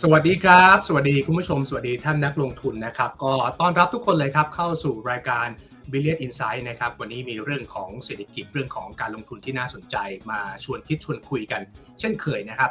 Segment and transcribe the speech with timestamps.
[0.00, 5.46] สวัสดีครับ สวัสดีคุณผู้ชม สวัสดีท่านนักลงทุนนะครับ ก็ต้อนรับทุกคนเลยครับ เข้าสู่รายการ
[5.92, 9.96] Billion Insight นะครับ วันนี้มีเรื่องของเศรษฐกิจเรื่องของการลงทุนที่น่าสนใจ
[10.30, 11.60] มาชวนคิดชวนคุยกัน
[12.00, 12.70] เช่นเคยนะครับ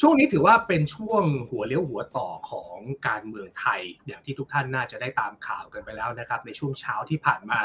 [0.00, 2.76] ช่วงนี้ถือว่าเป็นช่วงหัวเลี้ยวหัวต่อของ
[3.08, 7.60] การเมืองไทย อย่างที่ทุกท่านน่าจะได้ตามข่าวกันไปแล้วนะครับ ในช่วงเช้าที่ผ่านมา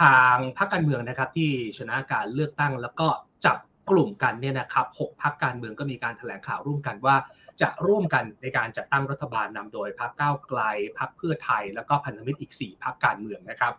[0.00, 3.08] ทางพรรคการเมืองนะครับที่ชนะการเลือกตั้งแล้วก็
[3.46, 3.58] จับ
[3.90, 7.16] กลุ่มกันเนี่ยนะครับหกพรรคการเมืองก็มีการแถลงข่าวร่วมกันว่า
[7.62, 10.60] จะร่วมกันในการจัดตั้งรัฐบาลนำโดยพรรคก้าวไกล
[10.98, 13.74] พรรคเพื่อไทย แล้วก็พันธมิตรอีก 4พรรคการเมืองนะครับ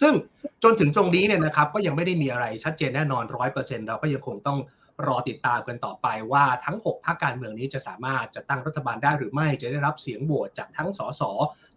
[0.00, 0.14] ซึ่ง
[0.62, 4.58] จนถึงตรงนี้เนี่ยนะครับก็ยังไม่ได้มีอะไรชัดเจนแน่นอนร้อยเปอร์เซ็นต์เราก็ยังคงต้อง
[5.06, 11.22] รอติดตามกันต่อไปว่าทั้ง 6พรรคการเมืองนี้จะสามารถจะตั้งรัฐบาลได้หรือไม่จะได้รับเสียงโหวตจากทั้งสส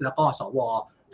[0.04, 0.60] แล้วก็สว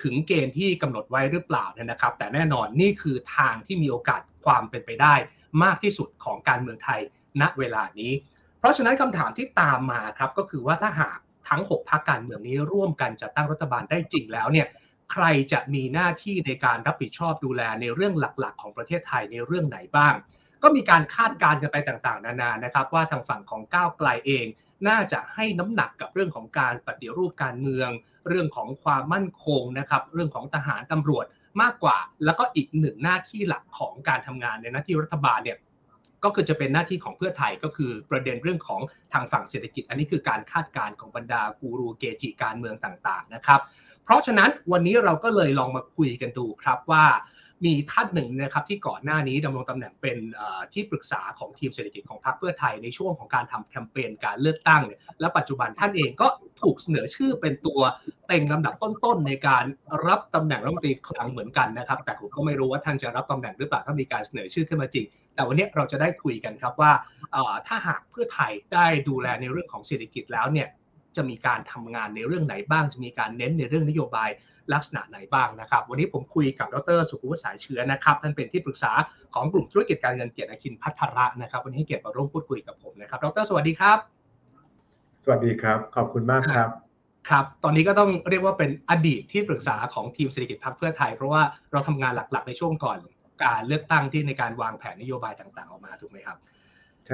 [0.03, 5.15] ถึงเกณฑ์ที่กำหนดไว้หรือเปล่าเนี่ยนะครับ แต่แน่นอนนี่คือทางที่มีโอกาสความเป็นไปได้
[5.63, 6.99] มากที่สุดของการเมืองไทย
[7.41, 8.11] ณเวลานี้
[8.65, 11.17] ราะฉะนั้นคำถามที่ตามมาครับก็คือว่าถ้าหาก
[11.49, 14.67] ทั้ง 6พรรคการเมืองนี้ร่วมกันจัดตั้งรัฐบาลได้จริงแล้วเนี่ย
[15.11, 20.13] ใครจะมีหน้าที่ในการรับผิดชอบดูแลในเรื่องหลักๆ ของประเทศไทยในเรื่องไหนบ้าง
[20.63, 24.45] ก็มีการคาดการณ์กันไปต่างๆ นานานะครับ ว่าทางฝั่งของก้าวไกลเอง
[24.87, 27.89] น่าจะให้น้ำหนักกับเรื่องของการปฏิรูปการเมือง
[28.29, 31.25] เรื่องของความมั่นคงนะครับ เรื่องของทหารตำรวจ
[31.61, 35.57] มากกว่า แล้วก็อีกหนึ่งหน้าที่หลักของการทำงานในหน้าที่รัฐบาลเนี่ย
[36.25, 38.81] ก็คือจะเป็นหน้าที่ของเพื่อไทยก็คือประเด็นเรื่องของ
[39.13, 43.61] ทางฝั่งเศรษฐกิจ อันนี้คือการคาดการณ์ของบรรดากูรูเกจิการเมืองต่างๆนะครับ
[44.03, 47.05] เพราะฉะนั้นวันนี้เราก็เลยลองมาคุยกันดูครับว่า
[47.63, 50.17] มีท่านหนึ่งนะครับที่ก่อนหน้านี้ดำรงตำแหน่งเป็น
[50.73, 56.27] ที่ปรึกษาของทีมเศรษฐกิจของพรรคเพื่อไทยในช่วงของการทำแคมเปญการเลือกตั้งเนี่ยและปัจจุบันท่านเองก็
[56.61, 57.79] ถูกเสนอชื่อเป็นตัว
[58.27, 59.65] เต็งลำดับต้นๆในการ
[60.07, 66.91] รับตำแหน่งรัฐมนตรีคลังเหมือนกันนะครับ แต่ผมก็ไม่รู้ว่าท่านจะรับตำแหน่งหรือเปล่าถ้ามีการเสนอชื่อขึ้นมาจริงแต่วันนี้เราจะได้คุยกันครับว่า
[67.67, 70.67] ถ้าหากเพื่อไทยได้ดูแลในเรื่องของเศรษฐกิจแล้วเนี่ย
[71.15, 74.29] จะมีการทำงานในเรื่องไหนบ้าง จะมีการเน้นในเรื่องนโยบาย
[74.73, 78.91] ลักษณะไหนบ้างนะครับ วันนี้ผมคุยกับดรสุขุมสายเชื้อนะครับท่านเป็นที่ปรึกษา
[79.33, 83.97] ของกลุ่มธุรกิจการเงินเกียรติอคินพัทระนะครับ วันนี้ให้เกียรติมาร่วมพูดคุยกับผมนะครับ ดร สวัสดีครับ
[85.23, 86.69] สวัสดีครับ ขอบคุณมากครับ
[87.29, 92.97] ครับ ตอนนี้ก็ต้องเรียกว่าเป็นอดีตที่ปรึกษาของทีมเศรษฐกิจพรรคเพื่อไทย เพราะว่าเราทำงานหลักๆ ในช่วงก่อน
[93.43, 96.37] การเลือกตั้งที่ในการวางแผนนโยบายต่างๆ ออกมาถูกไหมครับ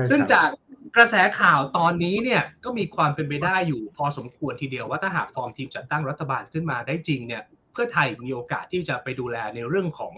[0.09, 0.47] ซึ่งจาก
[0.96, 7.44] กระแสข่าวตอนนี้เนี่ยก็มีความเป็นไปได้อยู่พอสมควรทีเดียวว่าถ้าหากฟอร์มทีมจัดตั้งรัฐบาลขึ้นมาได้จริงเนี่ย
[7.74, 10.13] เพื่อไทยมีโอกาสที่จะไปดูแลในเรื่องของ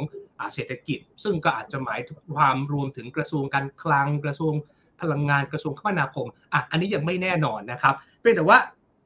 [0.54, 4.54] เศรษฐกิจ ซึ่งก็อาจจะหมายถึงความรวมถึงกระทรวงการคลังกระทรวง
[5.02, 8.58] พลังงานกระทรวงคมนาคมอะอันนี้ยังไม่แน่นอนนะครับเป็นแต่ว่า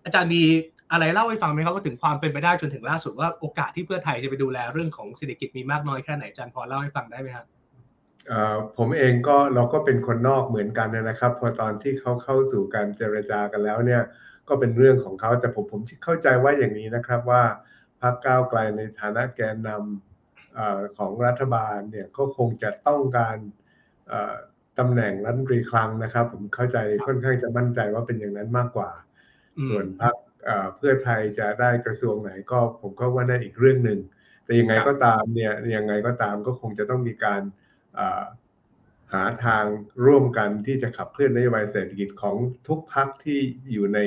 [0.05, 0.43] อาจารย์มี
[0.91, 7.45] อะไรเล่าให้ฟังไหมครับว่าถึงความเป็นไปได้จนถึงล่าสุดว่าโอกาสที่เพื่อไทยจะไปดูแลเรื่องของเศรษฐกิจมีมากน้อยแค่ไหนอาจารย์พอเล่าให้ฟังได้ไหมครับ
[8.77, 14.01] ผมเองก็เราก็เป็นคนนอกเหมือนกันนะครับ พอตอนที่เขาเข้าสู่การเจรจากันแล้วเนี่ย
[14.49, 17.43] ก็เป็นเรื่องของเขาแต่ผมผมเข้าใจว่าอย่างนี้นะครับว่า
[18.01, 23.37] พรรคก้าวไกลในฐานะแกนนำของรัฐบาลเนี่ยก็คงจะต้องการ
[24.79, 28.91] ตำแหน่งรัฐมนตรีคลังนะครับ ผมเข้าใจค่อนข้างจะมั่นใจว่าเป็นอย่างนั้นมากกว่า
[29.69, 30.15] ส่วนพรรค
[30.75, 33.99] เพื่อไทยจะได้กระทรวงไหนก็ผมก็ว่านั่นอีกเรื่องหนึ่ง
[34.43, 37.41] แต่ยังไงก็ตามเนี่ยยังไงก็ตามก็คงจะต้องมีการ
[39.13, 39.63] หาทาง
[40.05, 42.35] ร่วมกันที่จะขับเคลื่อนนโยบายเศรษฐกิจของ
[42.67, 43.39] ทุกพักที่
[43.71, 43.99] อยู่ใน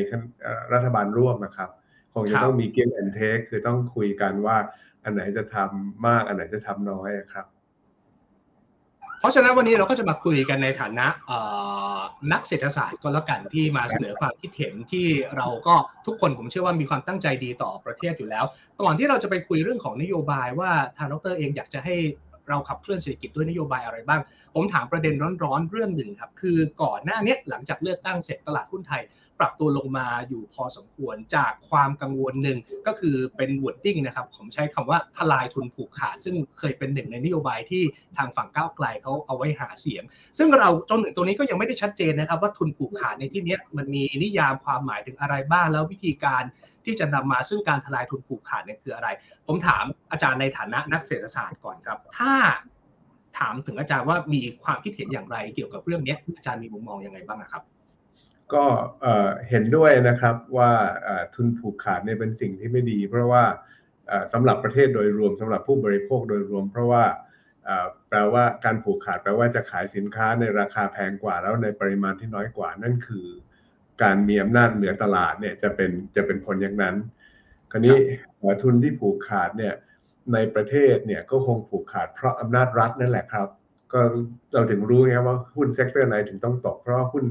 [0.73, 1.71] รัฐบาลร่วมนะครับ
[2.15, 4.57] คงจะต้องมีเกมแอนเทคคือต้องคุยกันว่า
[5.05, 7.47] อันไหนจะทำมากอันไหนจะทำน้อยครับ
[9.21, 11.07] เพราะฉะนั้นวันนี้เราก็จะมาคุยกันในฐานะ
[12.33, 15.07] นักเศรษฐศาสตร์ก็แล้วกันที่มาเสนอความคิดเห็นที่
[15.37, 15.75] เราก็
[16.07, 18.45] ทุกคนผมเชื่อว่ามีความตั้งใจดีต่อประเทศอยู่แล้ว
[18.83, 21.97] ก่อนที่เราจะไปคุยเรื่องของนโยบายว่าทางดรเองอยากจะให้
[22.51, 24.21] เราขับเคลื่อนเศรษฐกิจด้วยนโยบายอะไรบ้าง
[24.55, 29.03] ผมถามประเด็นร้อนๆเรื่องหนึ่งครับ คือก่อนหน้านี้หลังจากเลือกตั้งเสร็จตลาดหุ้นไทย
[29.41, 37.83] ปรับตัวลงมาอยู่พอสมควรจากความกังวลหนึ่งก็คือเป็น wording นะครับ ผมใช้คำว่าทลายทุนผูกขาด ซึ่งเคยเป็นหนึ่งในนโยบายที่
[38.17, 40.03] ทางฝั่งก้าวไกลเขาเอาไว้หาเสียง
[40.39, 46.43] ซึ่งเราจนถึงตรงนี้ก็ยังไม่ได้ชัดเจนนะครับ ว่าทุนผูกขาดในที่นี้มันมีนิยามความหมายถึงอะไรบ้างแล้ววิธีการ
[46.85, 49.09] ที่จะนำมาซึ่งการทลายทุนผูกขาดเนี่ยคืออะไร
[49.47, 52.33] ผมถามอาจารย์ในฐานะนักเศรษฐศาสตร์ก่อนครับ ถ้า
[53.39, 57.63] ถามถึงอาจารย์ว่ามีความคิดเห็นอย่างไรเกี่ยวกับเรื่องนี้อาจารย์มีมุมมองยังไงบ้างครับ
[58.55, 58.65] ก็
[59.49, 60.71] เห็นด้วยนะครับว่า
[61.35, 63.45] ทุนผูกขาดเนี่ยเป็นสิ่งที่ไม่ดี เพราะว่า
[64.33, 67.05] สำหรับประเทศโดยรวมสำหรับผู้บริโภคโดยรวม เพราะว่า
[68.09, 73.29] แปลว่าการผูกขาดแปลว่าจะขายสินค้าในราคาแพงกว่าแล้วในปริมาณที่น้อยกว่านั่นคือ
[74.03, 76.97] การมีอำนาจเหนือตลาดเนี่ยจะเป็นจะเป็นผลอย่างนั้น
[77.71, 77.97] คราวนี้
[78.63, 79.75] ทุนที่ผูกขาดเนี่ย
[80.33, 83.49] ในประเทศเนี่ยก็คงผูกขาดเพราะอำนาจรัฐนั่นแหละครับ
[83.93, 84.01] ก็
[84.53, 87.25] เราถึงรู้ไงว่าหุ้น sector ไหนถึงต้องตก เพราะว่าหุ้น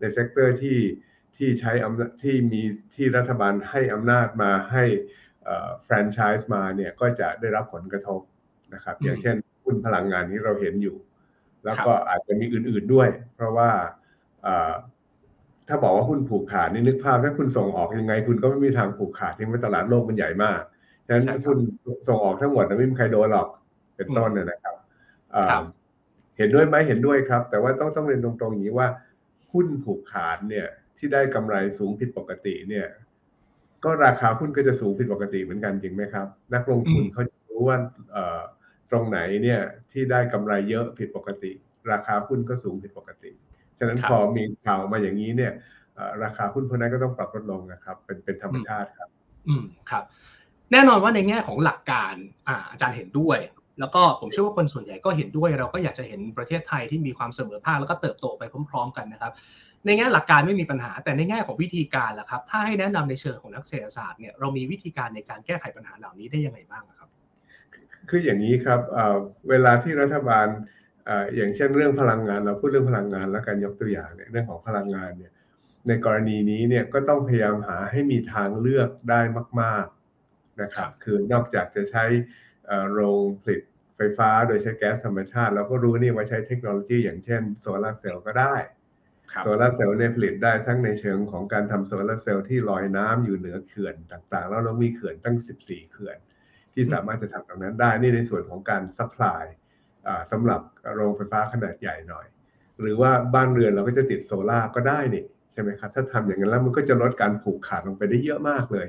[0.00, 0.78] ใน sector ที่
[1.36, 2.62] ที่ใช้อำนาจที่มี
[2.94, 4.84] ที่รัฐบาลให้อำนาจมาให้
[5.84, 8.20] แฟรนไชส์มาเนี่ยก็จะได้รับผลกระทบ
[8.74, 10.96] นะครับ อย่างเช่นหุ้นพลังงานที่เราเห็นอยู่
[11.64, 13.70] แล้วก็อาจจะมีอื่นๆด้วย เพราะว่า
[15.68, 20.60] ถ้าบอกว่าหุ้นผูกขาดนี่นึกภาพถ้าคุณส่งออกยังไง คุณก็ไม่มีทางผูกขาดที่ว่าตลาดโลกมันใหญ่มาก
[21.06, 21.58] ฉะนั้นคุณ
[22.08, 23.48] ส่งออกทั้งหมดไม่มีใครโดนหรอก
[23.96, 24.74] เป็นต้นนะครับ
[26.38, 28.88] เห็นด้วยไหมเห็นด้วยครับ แต่ว่าต้องต้องเรียนตรงๆอย่างนี้ว่า
[29.52, 30.66] หุ้นผูกขาดเนี่ย
[30.98, 32.86] ที่ได้กำไรสูงผิดปกติเนี่ย
[33.84, 37.76] ก็ราคาหุ้นก็จะสูงผิดปกติเหมือนกันจริงไหมครับ นักลงทุนเขาจะรู้ว่า
[38.90, 39.60] ตรงไหนเนี่ย
[39.92, 41.52] ที่ได้กำไรเยอะผิดปกติ
[41.92, 43.30] ราคาหุ้นก็สูงผิดปกติ
[43.78, 45.52] ฉะนั้นพอมีข่าวมาอย่างนี้เนี่ย
[46.24, 49.08] ราคาหุ้นพวกนั้นก็ต้องปรับลดลงนะครับ เป็นเป็นธรรมชาติครับ
[49.48, 50.04] อืมครับ
[50.72, 52.14] แน่นอนว่าในแง่ของหลักการ
[52.48, 53.38] อ่าอาจารย์เห็นด้วย
[53.80, 59.32] แล้วก็ผมเชื่อว่าคนส่วนใหญ่ก็เห็นด้วย เราก็อยากจะเห็นประเทศไทยที่มีความเสมอภาคแล้วก็เติบโตไปพร้อม ๆ กันนะครับ
[59.86, 67.08] ในแง่หลักการไม่มีปัญหา แต่ในแง่ของวิธีการล่ะครับ ถ้าให้แนะนำในเชิงของนักเศรษฐศาสตร์เนี่ยเรามีวิธีการในการแก้ไขปัญหาเหล่านี้ได้ยังไงบ้างครับ
[68.08, 68.80] คืออย่างนี้ครับ
[69.50, 70.46] เวลาที่รัฐบาล
[71.36, 75.32] อย่างเช่นเรื่องพลังงานเราพูดเรื่องพลังงานแล้วกันยกตัวอย่างเนี่ยเรื่องของพลังงานเนี่ย
[75.88, 79.20] ในกรณีนี้เนี่ยก็ต้องพยายามหาให้มีทางเลือกได้
[79.60, 79.86] มาก
[80.22, 82.04] ๆนะครับ คือนอกจากจะใช้
[82.92, 83.60] โรงผลิต
[83.96, 88.54] ไฟฟ้าโดยใช้แก๊สธรรมชาติ เราก็รู้นี่ว่าใช้เทคโนโลยีอย่างเช่นโซลาร์เซลล์ก็ได้
[89.42, 96.18] โซลาร์เซลล์เนี่ยผลิตได้ทั้งในเชิงของการทำโซลาร์เซลล์ที่ลอยน้ำอยู่เหนือเขื่อนต่างๆ แล้วเรามีเขื่อนตั้ง 14 เขื่อน
[96.74, 99.44] ที่สามารถจะทำตรงนั้นได้นี่ในส่วนของการ supply
[100.30, 100.60] สำหรับ
[100.94, 102.26] โรงไฟฟ้าขนาดใหญ่หน่อย
[102.80, 108.86] หรือว่าบ้านเรือนเราก็จะติดโซล่าก็ได้นี่ใช่ไหมครับ ถ้าทำอย่างนั้นแล้วมันก็จะลดการผูกขาดลงไปได้เยอะมากเลย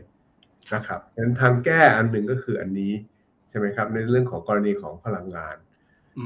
[0.74, 2.94] นะครับฉะนั้นทางแก้อันหนึ่งก็คืออันนี้
[3.50, 5.56] ใช่ไหมครับ ในเรื่องของกรณีของพลังงาน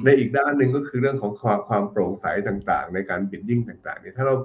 [0.05, 4.35] ในอีกด้านหนึ่งก็คือเรื่องของความความโปร่งใสต่างๆ ในการบิดดิ้งต่างๆเนี่ยถ้าเรา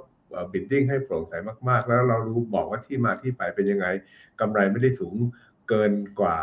[0.52, 1.32] บิดดิ้งให้โปร่งใส
[1.69, 3.87] มากๆ แล้วเรารู้บอกว่าที่มาที่ไปเป็นยังไง
[4.40, 5.14] กำไรไม่ได้สูง
[5.69, 6.38] เกินกว่า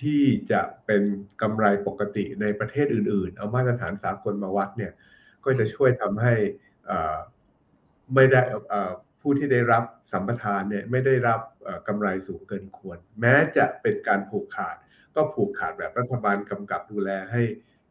[0.00, 1.02] ที่จะเป็น
[1.42, 4.92] กำไรปกติในประเทศอื่น ๆ เอามาตรฐานสากลมาวัดเนี่ย
[5.44, 6.34] ก็จะช่วยทำให้
[8.14, 8.40] ไม่ได้
[9.20, 11.40] ผู้ที่ได้รับสัมปทานเนี่ยไม่ได้รับ
[11.88, 14.76] กำไรสูงเกินควร แม้จะเป็นการผูกขาด
[15.16, 17.42] ก็ผูกขาดแบบรัฐบาลกำกับดูแลให้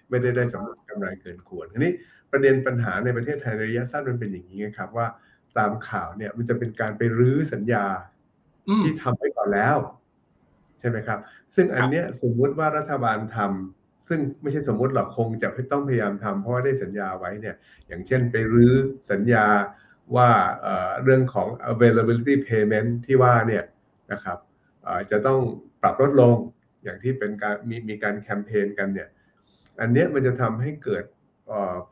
[0.09, 1.91] ไม่ได้ได้สำเร็จกำไรเกินควรทีนี้
[2.31, 5.07] ประเด็นปัญหาในประเทศไทยระยะสั้นมันเป็นอย่างนี้ครับว่า
[5.57, 7.85] ตามข่าวเนี่ยมันจะเป็นการไปรื้อสัญญา
[8.83, 11.19] ที่ทำไปก่อนแล้วใช่ไหมครับ
[11.56, 17.56] ซึ่งอันเนี้ยสมมุติว่ารัฐบาลทำซึ่งไม่ใช่สมมุติหรอกคงจะต้องพยายามทำเพราะว่าได้สัญญาไว้เนี่ย
[17.88, 18.74] อย่างเช่นไปรื้อ
[19.12, 19.45] สัญญา
[20.15, 20.30] ว่า
[21.03, 23.63] เรื่องของ availability payment ที่ว่าเนี่ย
[24.12, 24.38] นะครับ
[25.12, 25.39] จะต้อง
[25.81, 26.38] ปรับลดลง
[26.83, 29.09] อย่างที่เป็นการมีมีการแคมเปญกันเนี่ย
[29.81, 31.03] อันนี้มันจะทำให้เกิด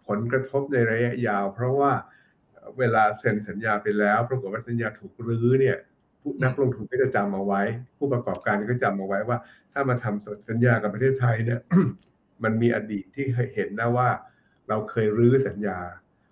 [0.08, 1.92] ผลกระทบในระยะยาว เพราะว่า
[2.80, 5.78] เวลาเซ็นสัญญาไปแล้ว ปรากฏว่าสัญญาถูกรื้อเนี่ย
[6.44, 7.62] นักลงทุนก็จะจำเอาไว้
[7.98, 9.38] ผู้ประกอบการก็จำเอาไว้ว่า
[9.74, 11.60] ถ้ามาทำสัญญากับประเทศไทยเนี่ย
[12.44, 14.10] มันมีอดีตที่เคยเห็นนะว่า
[14.70, 15.80] เราเคยรื้อสัญญา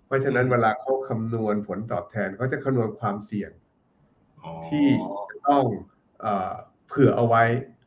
[0.06, 3.50] เพราะฉะนั้นเวลาเขาคำนวณผลตอบแทนเขาจะคำนวณความเสี่ยง
[4.66, 4.86] ที่
[5.30, 5.64] จะต้อง
[6.86, 7.42] เผื่อเอาไว้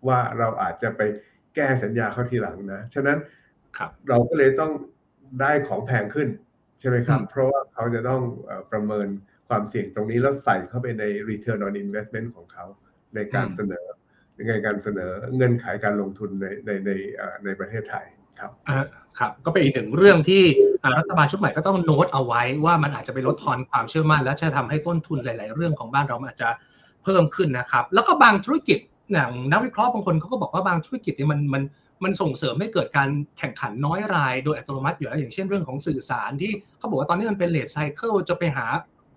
[0.07, 1.01] ว่าเราอาจจะไป
[1.55, 3.17] แก้สัญญาเข้าทีหลังนะ ฉะนั้น
[4.09, 4.71] เราก็เลยต้อง
[5.41, 6.27] ได้ของแพงขึ้น
[6.79, 8.21] ใช่ไหมครับ เพราะว่าเขาจะต้อง
[8.71, 9.07] ประเมิน
[9.53, 12.65] ความเสี่ยงตรงนี้แล้วใส่เข้าไปใน return on investment ของเขา
[13.15, 13.85] ในการเสนอ
[14.35, 16.91] ในการเสนอเงื่อนไขการลงทุนในในใน
[17.45, 18.05] ในประเทศไทย
[18.39, 18.51] ครับ
[19.19, 20.43] ครับ ก็เป็นอีกหนึ่งเรื่องที่
[20.99, 26.49] รัฐบาลชุดใหม่ก็ต้องโน้ตเอาไว้ว่ามันอาจจะไปลดทอนความเชื่อมั่น และจะทำให้ต้นทุนหลาย ๆ เรื่องของบ้านเราอาจจะ
[27.03, 28.79] เพิ่มขึ้นนะครับ แล้วก็บางธุรกิจ
[29.13, 31.63] อย่างนักวิเคราะห์บางคนเขาก็บอกว่าบางธุรกิจเนี่ยมันมัน
[32.03, 38.65] มันส่งเสริมให้เกิดการแข่งขันน้อยรายโดยอัตโนมัติอยู่แล้วอย่างเช่นเรื่องของสื่อสารที่เขาบอกว่าตอนนี้มันเป็นเลทไซเคิลจะไปหา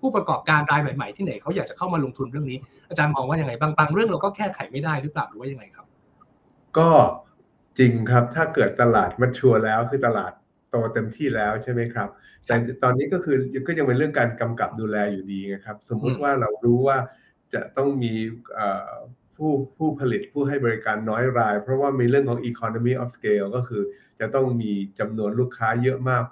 [0.01, 5.87] ผู้ประกอบการรายใหม่ ๆ ที่ไหนเขาอยากจะเข้ามาลงทุนเรื่องนี้ อาจารย์มองว่ายังไงบางบางเรื่องเราก็แก้ไขไม่ได้หรือเปล่าหรือว่ายังไงครับ
[6.79, 6.89] ก็
[7.79, 10.33] จริงครับถ้าเกิดตลาดมันชัวร์แล้วคือตลาด
[10.71, 12.09] โตเต็มที่แล้วใช่ไหมครับ
[12.47, 13.37] แต่ตอนนี้ก็คือ
[13.67, 16.99] ก็ยังเป็นเรื่องการกำกับดูแลอยู่ดีนะครับ สมมุติว่าเรารู้ว่า
[17.55, 18.13] จะต้องมี
[19.37, 23.83] ผู้ผู้ผลิตผู้ให้บริการน้อยราย เพราะว่ามีเรื่องของ economy of scale ก็คือ
[24.21, 26.23] จะต้องมีจำนวนลูกค้าเยอะมาก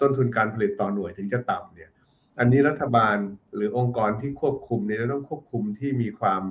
[0.00, 1.90] ต้นทุนการผลิตต่อหน่วยถึงจะต่ำเนี่ย
[2.38, 3.16] อันนี้รัฐบาล
[3.54, 6.42] หรือองค์กรที่ควบคุมเนี่ยจะต้องควบคุมที่มีความ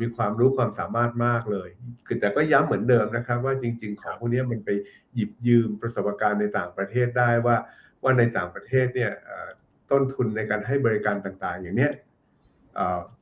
[0.00, 1.68] มีความรู้ความสามารถมากเลย
[2.06, 4.70] คือแต่ก็ย้ำเหมือนเดิมนะครับ ว่าจริง ๆ ของพวกนี้มันไป
[5.14, 7.56] หยิบยืมประสบการณ์ในต่างประเทศได้ว่า
[8.02, 9.12] ว่าในต่างประเทศเนี่ย
[9.90, 11.92] ต้นทุนในการให้บริการต่างๆ อย่างเนี้ย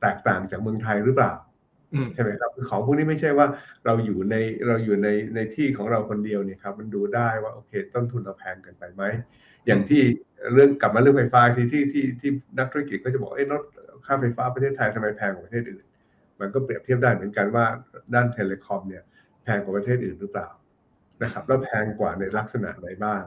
[0.01, 1.33] แตกต่างจากเมืองไทยหรือเปล่า
[2.13, 3.47] ใช่ไหมครับของพวกนี้ไม่ใช่ว่า
[3.85, 4.35] เราอยู่ใน
[4.67, 9.03] เราอยู่ในในที่ของเราคนเดียวเนี่ยครับ มันดูได้ว่าโอเค ต้นทุนเราแพงเกินไปไหม
[9.67, 10.01] อย่างที่
[10.53, 13.61] เรื่องกลับมาเรื่องไฟฟ้าที่ที่ที่ที่นักธุรกิจก็จะบอกเอ้รถ
[14.05, 15.83] ค่าไฟฟ้าประเทศไทยทำไมแพงกว่าประเทศอื่น
[16.39, 17.65] มันก็เปรียบเทียบได้เหมือนกันว่า
[18.13, 19.03] ด้านเทเลคอมเนี่ย
[19.43, 20.49] แพงกว่าประเทศอื่นหรือเปล่า
[21.23, 23.21] นะครับแล้วแพงกว่าในลักษณะไหนบ้าง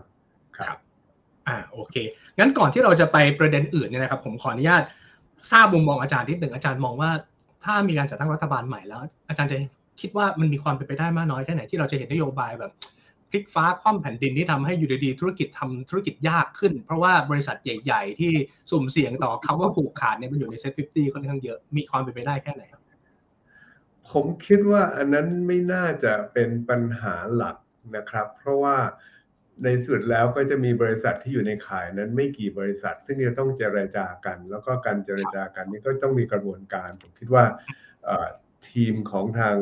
[0.59, 0.77] ครับ
[1.49, 1.97] อ่าโอเค
[2.39, 4.83] งั้นก่อนที่เราจะไปประเด็นอื่นเนี่ยนะครับ ผมขออนุญาต
[5.53, 7.11] ทราบมุมมองอาจารย์นิดหนึ่งอาจารย์มองว่า
[7.65, 9.57] ถ้ามีการจัดตั้งรัฐบาลใหม่แล้ว อาจารย์จะ
[10.01, 12.73] คิดว่ามันมีความเป็นไปได้มากน้อยแค่ไหนที่เราจะเห็นนโยบายแบบ
[13.37, 18.33] พลิกฟ้าคว่ำแผ่นดินที่ทำให้อยู่ดีๆธุรกิจทำธุรกิจยากขึ้น เพราะว่าบริษัทใหญ่ ๆ ที่
[18.71, 22.83] สุ่มเสี่ยงต่อคำว่าผูกขาดเนี่ยมันอยู่ใน SET Fifty ค่อนข้างเยอะมีความเป็นไปได้แค่ไหนครับ
[24.11, 27.57] ผมคิดว่าอันนั้นไม่น่าจะเป็นปัญหาหลัก
[27.97, 28.77] นะครับ เพราะว่า
[29.65, 37.45] ในสุดแล้วก็จะมีบริษัทที่อยู่ในข่ายนั้นไม่กี่บริษัท ซึ่งจะต้องเจรจากัน แล้วก็การเจรจากันนี่ก็ต้องมีกระบวนการ ผมคิดว่า
[38.71, 39.57] ทีมของทาง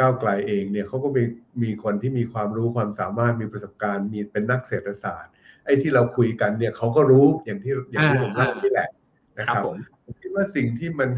[0.00, 1.22] ก้าวไกลเองเนี่ยเขาก็มี
[1.62, 5.32] มีคนที่มีความรู้ความสามารถมีประสบการณ์ มีเป็นนักเศรษฐศาสตร์
[5.64, 8.90] ไอ้ที่เราคุยกันเนี่ยเขาก็รู้อย่างที่อย่างที่ผมเล่านี่แหละ
[9.38, 9.76] นะครับผม
[10.20, 11.10] คิดว่าสิ่งที่มัน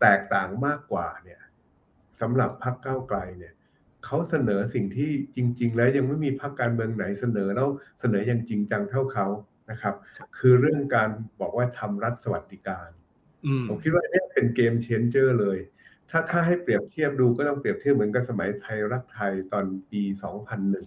[0.00, 1.40] แตกต่างมากกว่าเนี่ย
[2.20, 3.54] สำหรับพรรคก้าวไกลเนี่ย
[4.04, 7.68] เขาเสนอสิ่งที่จริง ๆ แล้วยังไม่มีพรรคการเมืองไหนเสนอแล้ว
[8.00, 9.26] เสนออย่างจริงจังเท่าเขา
[9.70, 9.94] นะครับ
[10.38, 11.08] คือเรื่องการ
[11.40, 12.90] บอกว่าทำรัฐสวัสดิการ
[13.68, 15.58] ผมคิดว่านี่เป็นเกมเชนเจอร์เลย
[16.10, 20.02] ถ้าถ้าให้เปรียบเทียบดูก็ต้องเปรียบเทียบเหมือนกับสมัยไทยรักไทยตอนปี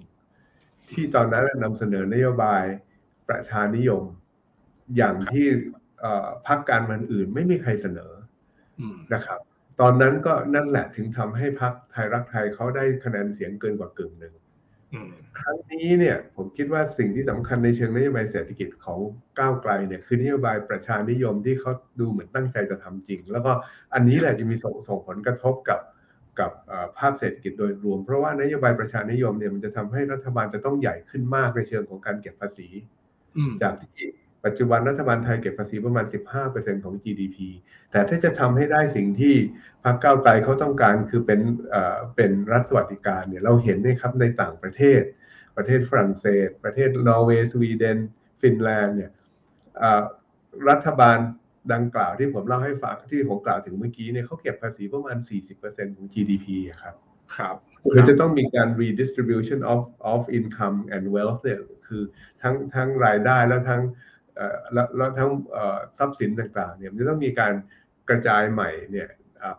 [0.04, 2.64] 2001 ที่ตอนนั้นนำเสนอนโยบาย
[3.28, 4.04] ประชานิยม
[4.98, 5.48] อย่างที่
[6.48, 8.12] พรรคการเมืองอื่นไม่มีใครเสนอ
[9.14, 9.40] นะครับ
[9.82, 14.34] ตอนนั้นก็นั่นแหละถึงทำให้พรรคไทยรักไทยเขาได้คะแนนเสียงเกินกว่ากึ่งหนึ่ง
[15.40, 19.00] ครั้งนี้เนี่ยผมคิดว่าสิ่งที่สำคัญในเชิงนโยบายเศรษฐกิจของ
[19.40, 23.52] ก้าวไกลเนี่ยคือนโยบายประชานิยมที่เขาดูเหมือนตั้งใจจะทำจริง แล้วก็
[23.94, 25.80] อันนี้แหละจะมีส่งส่งผลกระทบกับ
[26.40, 26.52] กับ
[26.98, 32.68] ภาพเศรษฐกิจโดยรวม เพราะว่านโยบายประชานิยมเนี่ยมันจะทำให้รัฐบาลจะต้องใหญ่ขึ้นมากในเชิงของการเก็บภาษี
[33.62, 34.08] จากที่
[34.46, 36.06] ปัจจุบันรัฐบาลไทยเก็บภาษีประมาณ
[36.46, 37.38] 15%ของ GDP
[37.92, 39.36] แต่ถ้าจะทำให้ได้สิ่งที่
[39.84, 41.42] พรรคก้าวไกลเขาต้องการคือเป็น
[42.16, 45.02] เป็นรัฐสวัสดิการเนี่ยเราเห็นนะครับในต่างประเทศ
[45.58, 47.98] ประเทศฝรั่งเศส ประเทศนอร์เวย์สวีเดน
[48.42, 49.12] ฟินแลนด์เนี่ย
[50.70, 51.18] รัฐบาล
[51.74, 55.18] ดังกล่าวที่ผมเล่าให้ฟังที่ผมกล่าวถึงเมื่อกี้เนี่ยเขาเก็บภาษีประมาณ
[55.58, 56.46] 40%ของ GDP
[56.82, 56.96] ครับ
[57.36, 57.56] ครับ
[57.92, 59.82] คือจะต้องมีการ redistribution of
[60.14, 62.04] of income and wealth เนี่ยคือ
[62.42, 63.82] ทั้งทั้งรายได้แล้วทั้ง
[64.96, 65.30] แล้วทั้ง
[65.98, 67.54] ทรัพย์สินต่างๆเนี่ยมันจะต้องมีการ
[68.10, 69.08] กระจายใหม่เนี่ย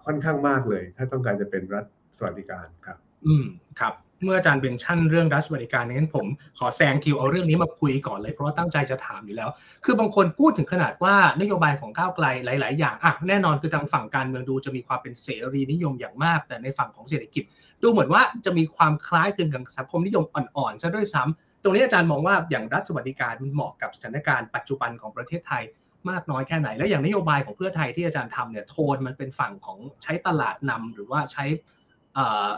[0.06, 1.84] ค่อนข้างมากเลย ถ้าต้องการจะเป็นรัฐ
[2.16, 3.44] สวัสดิการครับ อืม
[3.80, 6.26] ครับเมื่ออาจารย์เป็นชั่นเรื่องรัฐสวัสดิการนั้นผม
[6.58, 9.50] ขอแซงคิวเอาเรื่องนี้มาคุยก่อนเลยเพราะว่าตั้งใจจะถามอยู่แล้ว
[9.84, 17.44] คือบางคนพูดถึงขนาดว่านโยบายของก้าวไกลหลาย ๆ อย่างอะแน่นอนคือทางฝั่งการเมืองดูจะมีความเป็นเสรีนิยมอย่างมาก แต่ในฝั่งของเศรษฐกิจ
[17.82, 25.62] ดูเหมือนว่าจะมีความคล้ายคลึงกับสังคมนิยมอ่อน ๆ ซะด้วยซ้ำ ตรงนี้อาจารย์มองว่าอย่างรัฐสวัสดิการมันเหมาะกับสถานการณ์ปัจจุบันของประเทศไทย
[26.10, 31.44] มากน้อยแค่ไหน และอย่างนโยบายของเพื่อไทยที่อาจารย์ทำเนี่ยโทนมันเป็นฝั่งของใช้ตลาดนำหรือว่าใช้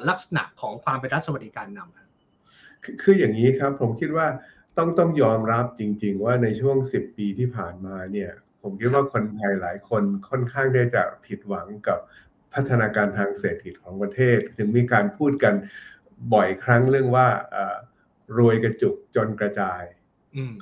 [0.08, 4.26] ลักษณะของความเป็นรัฐสวัสดิการนำคืออย่างนี้ครับผมคิดว่า
[4.78, 8.30] ต้องต้องยอมรับจริง ๆ ว่าในช่วง 10 ปีที่ผ่านมาเนี่ย
[8.62, 11.98] ผมคิดว่าคนไทยหลายคนค่อนข้างได้จะผิดหวังกับ
[12.54, 15.54] พัฒนาการทางเศรษฐกิจของประเทศ ถึงมีการพูดกัน
[16.34, 17.26] บ่อยครั้งเรื่องว่า
[18.38, 19.82] รวยกระจุกจนกระจาย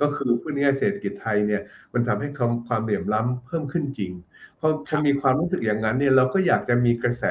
[0.01, 1.61] ก็คือพูดง่ายเศรษฐกิจไทยเนี่ย
[1.93, 4.11] มันทำให้ความความเหลื่อมล้ำเพิ่มขึ้นจริง
[4.59, 7.23] พอพอมีความรู้สึกอย่างนั้นเนี่ยเราก็อยากจะมีกระแส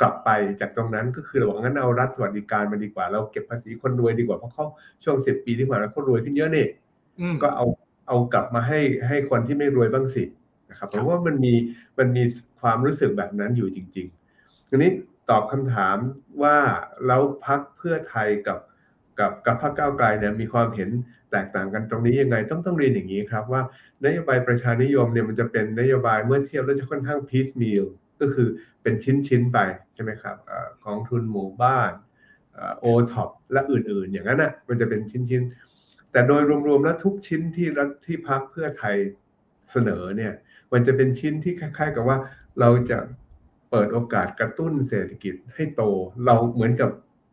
[0.00, 0.30] กลับไป
[0.60, 4.66] จากตรงนั้นก็คือเราบอกงั้นเอารัฐสวัสดิการมาดีกว่า เราเก็บภาษีคนรวยดีกว่าเพราะเขา
[5.04, 6.68] ช่วงสิบปีที่ผ่านมาเขารวยขึ้นเยอะเนี่ย
[7.42, 7.66] ก็เอา
[8.08, 10.24] เอากลับมาให้ให้คนที่ไม่รวยบ้างสิ
[10.70, 11.54] นะครับเพราะว่ามันมี
[11.98, 12.24] มันมี
[12.60, 14.06] ความรู้สึกแบบนั้นอยู่จริง
[14.38, 14.90] ๆ ทีนี้
[15.30, 15.96] ตอบคำถาม
[16.42, 16.56] ว่า
[17.06, 18.58] แล้วพักเพื่อไทยกับ
[19.18, 20.90] กับกับพรรคก้าวไกลเนี่ยมีความเห็น
[21.32, 23.62] แตกต่างกันตรงนี้ยังไง ต้องต้องเรียนอย่างนี้ครับว่า
[24.04, 27.84] นโยบายประชานิยมเนี่ยมันจะเป็นนโยบายเมื่อเทียบแล้วจะค่อนข้าง piecemeal
[28.20, 28.48] ก็คือ
[28.82, 29.58] เป็นชิ้นๆไป
[29.94, 30.36] ใช่ไหมครับ
[30.84, 31.92] กองทุนหมู่บ้าน
[32.80, 38.96] โอท็อปและอื่นๆ อย่างนั้นอะมันจะเป็นชิ้นๆแต่โดยรวมๆแล้วทุกชิ้นที่รัฐที่พรรคเพื่อไทย
[39.70, 40.32] เสนอเนี่ย
[40.72, 42.18] มันจะเป็นชิ้นที่คล้ายๆ กับว่า
[42.60, 42.98] เราจะ
[43.70, 45.82] เปิดโอกาสกระตุ้นเศรษฐกิจให้โต
[46.24, 46.90] เราเหมือนกับ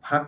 [0.08, 0.22] พรรค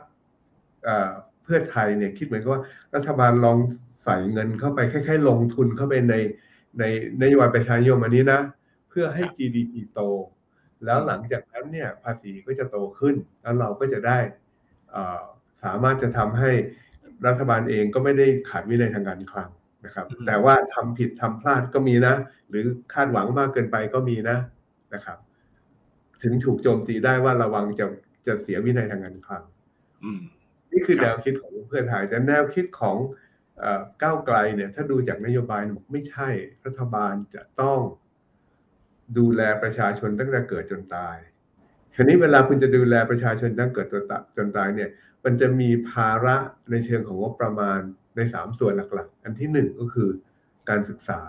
[1.48, 2.62] พื่อไทยเนี่ยคิดเหมือนกับว่า
[2.94, 3.58] รัฐบาลลอง
[4.04, 6.14] ใส่เงินเข้าไปคล้ายๆลงทุนเข้าไปใน
[6.78, 6.84] ใน
[7.22, 8.40] นโยบายประชานิยมอันนี้นะ
[8.88, 10.00] เพื่อให้ GDP โต
[10.84, 14.18] แล้วหลังจากนั้นเนี่ยภาษีก็จะโตขึ้น แล้วเราก็จะได้
[15.62, 16.50] สามารถจะทำให้
[17.26, 19.50] รัฐบาลเองก็ไม่ได้ขาดวินัยทางการคลัง
[19.84, 22.14] นะครับ แต่ว่าทำผิดทำพลาดก็มีนะ
[22.48, 22.64] หรือ
[22.94, 24.36] คาดหวังมากเกินไปก็มีนะ
[24.94, 25.18] นะครับ
[26.22, 27.86] ถึงถูกโจมตีได้ว่าระวังจะ
[28.26, 29.42] จะเสียวินัยทางการคลัง
[30.78, 32.96] นี่คือแนวคิดของเพื่อไทยแต่แนวคิดของ
[34.02, 36.28] ก้าวไกลเนี่ยถ้าดูจากนโยบายบอกไม่ใช่
[36.66, 37.78] รัฐบาลจะต้อง
[39.18, 41.16] ดูแลประชาชนตั้งแต่เกิดจนตาย
[41.94, 43.86] คราวนี้เวลาคุณจะดูแลประชาชนตั้งเกิด
[44.36, 44.90] จนตายเนี่ย
[45.24, 46.36] มันจะมีภาระ
[46.70, 47.80] ในเชิงของงบประมาณ
[48.16, 50.08] ใน3ส่วนหลักๆ อันที่1ก็คือ
[50.68, 51.20] การศึกษา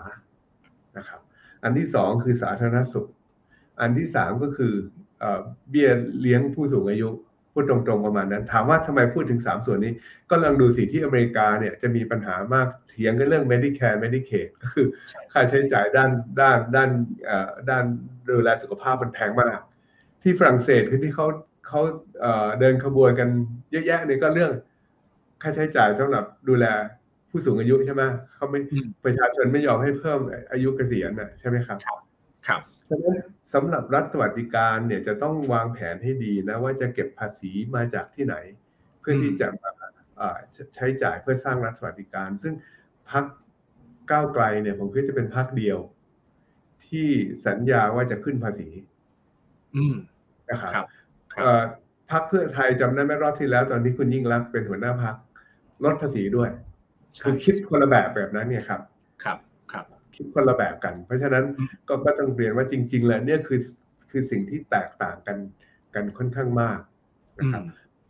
[0.98, 1.20] นะครับ
[1.64, 3.08] อันที่2คือสาธารณสุข
[3.80, 4.74] อันที่3ก็คือ
[5.70, 5.90] เบี้ย
[6.20, 7.10] เลี้ยงผู้สูงอายุ
[7.52, 9.92] พูดตรงๆประมาณนั้น ถามว่าทำไมพูดถึง 3 ส่วนนี้
[10.30, 14.86] ก็ลองดูสิที่อเมริกาเนี่ยจะมีปัญหามากเถียงกันเรื่อง Medicare Medicaid ก็คือ
[15.32, 16.90] ค่าใช้จ่ายด้านด้านด้าน
[17.70, 17.84] ด้าน
[18.30, 19.58] ดูแลสุขภาพมันแพงมาก
[20.22, 21.26] ที่ฝรั่งเศสคือที่เขา
[21.68, 21.80] เขา
[22.60, 23.28] เดินขบวนกัน
[23.72, 24.52] เยอะแยะเนี่ยก็เรื่อง
[25.42, 26.66] ค่าใช้จ่ายสำหรับดูแล
[27.30, 28.02] ผู้สูงอายุใช่ไหม
[28.34, 28.60] เขาไม่
[29.04, 30.20] ประชาชนไม่ยอมให้เพิ่ม
[30.52, 31.78] อายุเกษียณนะใช่ไหมครับ
[32.48, 33.16] ครับฉะนั้น
[33.54, 38.36] สำหรับรัฐสวัสดิการเนี่ยจะต้องวางแผนให้ดีนะว่าจะเก็บภาษีมาจากที่ไหน
[39.00, 39.48] เพื่อที่จะ
[40.74, 42.54] ใช้จ่ายเพื่อสร้างรัฐสวัสดิการ ซึ่ง
[43.10, 43.24] พัก
[44.10, 45.78] ก้าวไกลเนี่ยผมคิดจะเป็นพักเดียว
[46.86, 47.08] ที่
[47.46, 48.68] สัญญาว่าจะขึ้นภาษี
[50.50, 50.86] นะครับ
[52.10, 55.14] พักเพื่อไทยจำได้ไหมรอบที่แล้ว ตอนที่คุณยิ่งรักเป็นหัวหน้าพัก
[55.84, 56.50] ลดภาษีด้วย
[57.22, 58.80] คือคิดคนละแบบแบบนั้นเนี่ยครับ
[60.14, 61.44] ครับครับคิดคนละแบบกัน เพราะฉะนั้น
[61.88, 63.60] ก็ก็ต้องเรียนว่าจริง ๆ แล้วเนี่ยคือ
[64.10, 65.38] คือสิ่งที่แตกต่างกัน
[65.94, 66.80] กันค่อนข้างมาก
[67.38, 67.62] นะครับ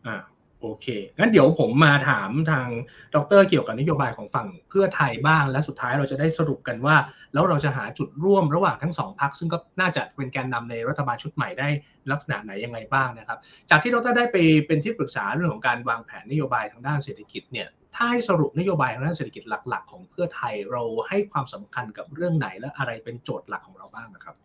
[0.06, 0.16] อ่า
[0.60, 0.86] โอเค
[1.18, 2.68] งั้นเดี๋ยวผมมาถามทาง
[3.14, 6.96] ดรเกี่ยวกับนโยบายของฝั่งเพื่อไทยบ้าง และสุดท้ายเราจะได้สรุปกันว่า
[7.32, 11.68] แล้วเราจะหาจุดร่วมระหว่างทั้งสองพักซึ่งก็น่าจะเป็นแกนนำในรัฐบาลชุดใหม่ได้
[12.10, 13.38] ลักษณะไหนยังไงบ้างนะครับ
[13.70, 24.36] จากที่ดรได้ไปเป็นที่ปรึกษาเรื่องของการวางแผนนโยบายทางด้านเศรษฐกิจเนี่ย ถ้าให้สรุปนโยบายทางด้านเศรษฐกิจหลัก ๆ ของเพื่อไทยเราให้ความสำคัญกับเรื่องไหนและอะไรเป็นโจทย์หลักของเราบ้างนะครับ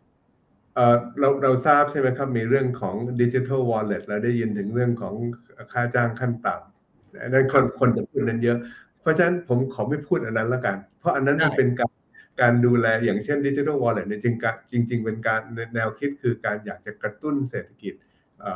[1.20, 5.14] เราเราทราบใช่ไหมครับ มีเรื่องของดิจิทัลวอลเล็ตเราได้ยินถึงเรื่องของ
[5.72, 8.58] ค่าจ้างขั้นต่ำนั่นคนคนจะพูดนั้นเยอะ
[9.00, 11.92] เพราะฉะนั้นผมขอไม่พูดอันนั้นละกัน เพราะอันนั้นมันเป็นการ
[12.40, 14.36] การดูแลอย่างเช่นดิจิทัลวอลเล็ตเนี่ยจริง
[14.70, 15.42] จริงจริงเป็นการ
[15.74, 17.94] แนวคิดคือการอยากจะกระตุ้นเศรษฐกิจ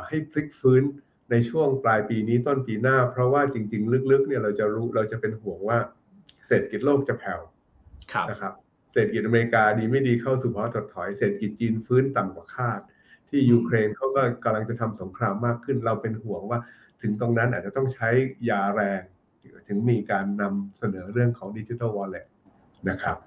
[0.07, 0.83] ให้พลิกฟื้น
[1.31, 5.77] ในช่วงปลายปีนี้ต้นปีหน้า เพราะว่าจริง ๆ ลึกๆเนี่ยเราจะรู้เราจะเป็นห่วงว่า
[6.47, 7.41] เศรษฐกิจโลกจะแผ่ว
[8.29, 8.53] นะครับ
[8.91, 12.79] เศรษฐกิจอเมริกาดีไม่ดีเข้าสู่ภาวะถดถอย เศรษฐกิจจีนฟื้นต่ำกว่าคาด
[13.29, 16.59] ที่ยูเครนเขาก็กำลังจะทำสงครามมากขึ้น เราเป็นห่วงว่า
[17.01, 18.09] ถึงตรงนั้นอาจจะต้องใช้
[18.49, 19.01] ยาแรง
[19.67, 22.25] ถึงมีการนำเสนอเรื่องของดิจิทัลวอลเล็ต
[22.89, 23.17] นะครับ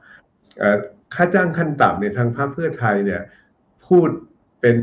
[1.14, 3.22] ค่าจ้างขั้นต่ำในทางพรรคเพื่อไทยเนี่ย
[3.86, 4.08] พูด
[4.60, 4.76] เป็น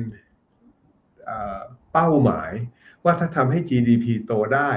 [1.93, 2.51] เป้าหมาย
[3.05, 4.71] ว่าถ้าทำให้ GDP โตได้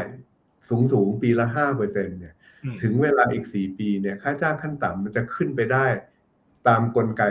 [0.68, 1.46] สูงสูงปีละ
[1.78, 2.34] 5%เนี่ย
[2.82, 5.86] ถึงเวลาอีก4ปีเนี่ยค่าจ้างขั้นต่ำมันจะขึ้นไปได้
[6.68, 7.22] ตามกลไก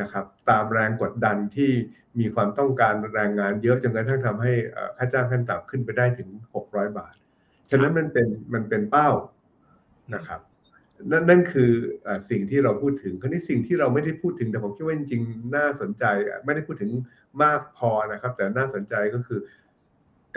[0.00, 1.70] นะครับ ตามแรงกดดันที่
[2.20, 4.52] มีความต้องการแรงงานเยอะจนกระทั่งทำให้
[4.96, 6.28] ค่าจ้างขั้นต่ำขึ้นไปได้ถึง
[6.64, 7.14] 600บาท
[7.70, 9.10] ฉะนั้นมันเป็นมันเป็นเป้า
[10.14, 10.40] นะครับ
[11.10, 11.70] นั่นนั่นคือ
[12.30, 16.04] สิ่งที่เราพูดถึงคราวนี้สิ่งที่เราไม่ได้พูดถึงแต่ผมคิดว่าจริงๆน่าสนใจ
[16.44, 16.90] ไม่ได้พูดถึง
[17.42, 19.40] มากพอนะครับ แต่น่าสนใจก็คือ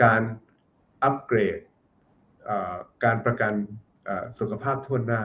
[0.02, 0.22] การ
[1.02, 1.58] อัปเกรด
[3.04, 3.52] การประกัน
[4.38, 5.22] สุขภาพทั่วหน้า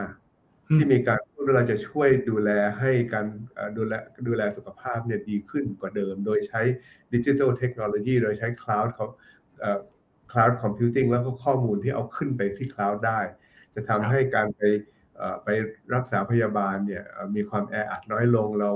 [0.76, 3.26] ที่มีการพูดเราจะช่วยดูแลให้การ
[3.76, 3.92] ดูแล
[4.26, 6.60] ดูแลสุขภาพเนี่ยดีขึ้นกว่าเดิม โดยใช้
[7.14, 9.06] ดิจิทัลเทคโนโลยีโดยใช้ cloud เขา
[10.32, 13.20] cloud computing แล้วก็ข้อมูลที่เอาขึ้นไปที่ cloud ได้
[13.74, 14.62] จะทำให้การไป
[15.44, 15.48] ไป
[15.94, 17.04] รักษาพยาบาลเนี่ย
[17.34, 18.70] มีความแออัดน้อยลงเรา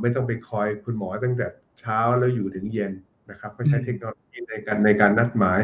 [0.00, 1.46] ไม่ต้องไปคอยคุณหมอตั้งแต่
[1.80, 2.92] เช้าแล้วอยู่ถึงเย็น
[3.30, 5.60] นะครับก็ใช้เทคโนโลยีในการในการนัดหมาย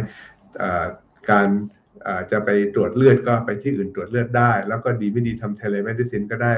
[1.31, 1.49] การ
[2.33, 6.53] จะไปตรวจเลือดก็ไปที่อื่นตรวจเลือดได้ แล้วก็ดีไม่ดีทำ telemedicine ก็ได้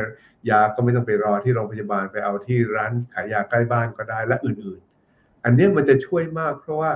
[0.50, 6.92] ยาก็ไม่ต้องไปรอที่โรงพยาบาลไปเอาที่ร้านขายยาใกล้บ้านก็ได้และอื่นๆ อันนี้มันจะช่วยมากเพราะว่า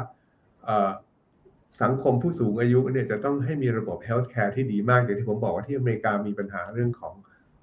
[1.82, 7.14] สังคมผู้สูงอายุเนี่ยจะต้องให้มีระบบ healthcare ที่ดีมากอย่างที่ผมบอกว่าที่อเมริกามีปัญหาเรื่องของ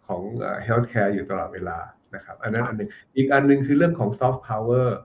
[0.07, 0.21] ของ
[0.63, 1.77] healthcare อยู่ตลอดเวลา
[2.15, 4.97] นะครับอันนั้นอันหนึ่งอีกอันหนึ่งคือเรื่องของ soft power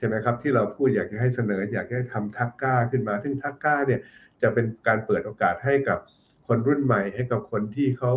[0.00, 4.00] ใช่ไหมครับที่เราพูดอยากจะให้เสนออยากให้ทำ THACCA ขึ้นมา ซึ่ง THACCA เนี่ย
[4.42, 5.98] จะเป็นการเปิดโอกาสให้กับ
[6.46, 8.12] คนรุ่นใหม่ ให้กับคนที่เขา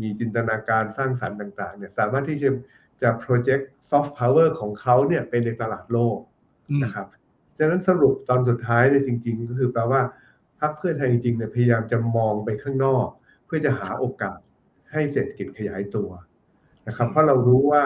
[0.00, 2.50] มีจินตนาการสร้างสรรค์ต่างๆเนี่ยสามารถที่จะ
[3.02, 6.18] จะ project soft power ของเขาเนี่ยเป็นในตลาดโลก
[6.82, 7.06] นะครับ
[7.58, 10.02] ฉะนั้นสรุปตอนสุดท้ายเนี่ยจริง ๆ ก็คือแปลว่า
[10.60, 13.06] พรรคเพื่อไทยจริงๆเนี่ยพยายามจะมองไปข้างนอก
[13.46, 14.38] เพื่อจะหาโอกาส
[14.92, 16.10] ให้เศรษฐกิจขยายตัว
[16.88, 17.82] นะครับ เพราะเรารู้ว่า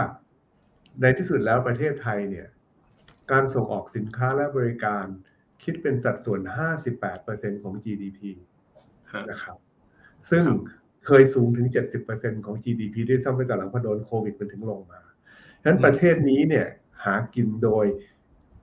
[1.00, 2.46] ในที่สุดแล้วประเทศไทยเนี่ย
[3.32, 5.04] การส่งออกสินค้าและบริการ
[5.62, 6.40] คิดเป็นสัดส่วน
[7.02, 8.20] 58%ของ GDP
[9.30, 9.56] นะครับ
[10.30, 10.44] ซึ่ง
[11.06, 11.68] เคยสูงถึง
[12.06, 15.00] 70%ของ GDP ด้วยซ้ำไปตอนหลังพอโดนโควิดมันถึงลงมา
[15.60, 16.66] ฉะนั้นประเทศนี้เนี่ย
[17.04, 17.86] หากินโดย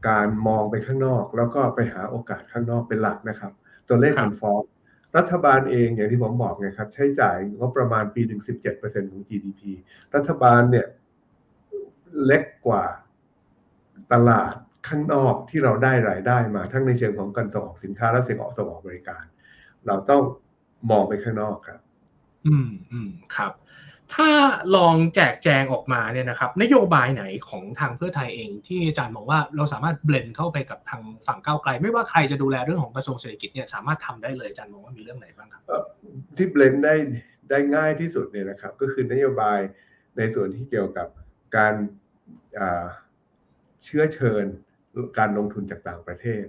[0.10, 3.52] การมองไปข้างนอก แล้วก็ไปหาโอกาสข้างนอกเป็นหลักนะครับ
[3.88, 4.62] ตัวเลขมันฟ้อง
[5.18, 8.42] รัฐบาลเองอย่างที่ผมบอกไงครับใช้จ่ายงบประมาณปีหนึ่ง
[8.78, 9.62] 17%ของ GDP
[10.16, 10.88] รัฐบาลเนี่ย
[12.26, 12.84] เล็กกว่า
[14.14, 14.54] ตลาด
[14.88, 19.24] ข้างนอกที่เราได้รายได้มาทั้งในเชิงของการส่งออกสินค้าและส่งออกส่งออกบริการ
[19.88, 20.22] เราต้อง
[20.92, 21.80] มองไปข้างนอกครับ
[22.48, 23.52] อืมอืมครับ
[24.16, 24.30] ถ้า
[24.76, 35.64] ลองแจกแจงออกมาเนี่ยนะครับ นโยบายไหนของทางเพื่อไทยเองที่อาจารย์มองว่าเราสามารถเบลนเข้าไปกับทางฝั่งก้าวไกล ไม่ว่าใครจะดูแลเรื่องของกระทรวงเศรษฐกิจเนี่ยสามารถทำได้เลยอาจารย์มองว่ามีเรื่องไหนบ้างครับ
[36.38, 36.96] ที่เบลนได้
[37.50, 39.60] ได้ง่ายที่สุดเนี่ยนะครับ ก็คือนโยบาย
[40.18, 41.08] ในส่วนที่เกี่ยวกับ
[41.58, 41.74] การ
[43.84, 44.46] เชื้อเชิญ
[45.18, 46.44] การลงทุนจากต่างประเทศ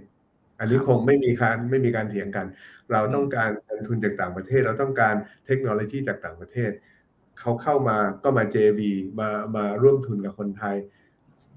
[0.59, 2.47] อันนี้คงไม่มีการไม่มีการเถียงกัน
[2.91, 5.15] เราต้องการเงินทุนจากต่างประเทศ เราต้องการ
[5.45, 6.71] เทคโนโลยีจากต่างประเทศ
[7.39, 8.79] เขาเข้ามาก็มา JV
[9.19, 10.75] มามาร่วมทุนกับคนไทย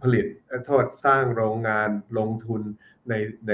[0.03, 0.27] ผลิต
[0.67, 2.63] โทษสร้างโรงงานลงทุน
[3.09, 3.15] ใน
[3.49, 3.53] ใน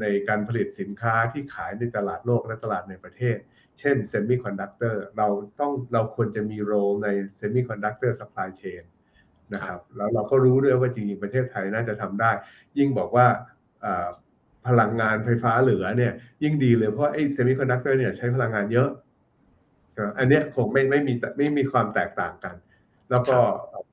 [0.00, 3.36] ในการผลิตสินค้าที่ขายในตลาดโลกและตลาดในประเทศ
[3.78, 5.28] เช่น semiconductor เรา
[5.60, 8.82] ต้องเราควรจะมี role ใน semiconductor supply chain
[9.54, 12.30] นะครับแล้วเราก็รู้ด้วยว่าจริงๆประเทศไทยน่าจะทำได้
[12.78, 13.26] ยิ่งบอกว่า
[14.66, 18.90] พลังงานไฟฟ้าเหลือเนี่ยยิ่งดีเลยเพราะไอ้ semiconductor เนี่ยใช้พลังงานเยอะ
[20.18, 22.54] อันนี้คงไม่ไม่มีไม่มีความแตกต่างกัน
[23.10, 23.36] แล้วก็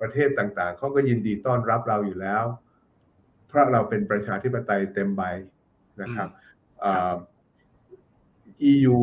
[0.01, 2.43] ประเทศต่างๆเขาก็ยินดีต้อนรับเราอยู่แล้ว
[3.47, 5.21] เพราะเราเป็นประชาธิปไตยเต็มใบ
[6.01, 6.29] นะครับ
[8.71, 8.97] EU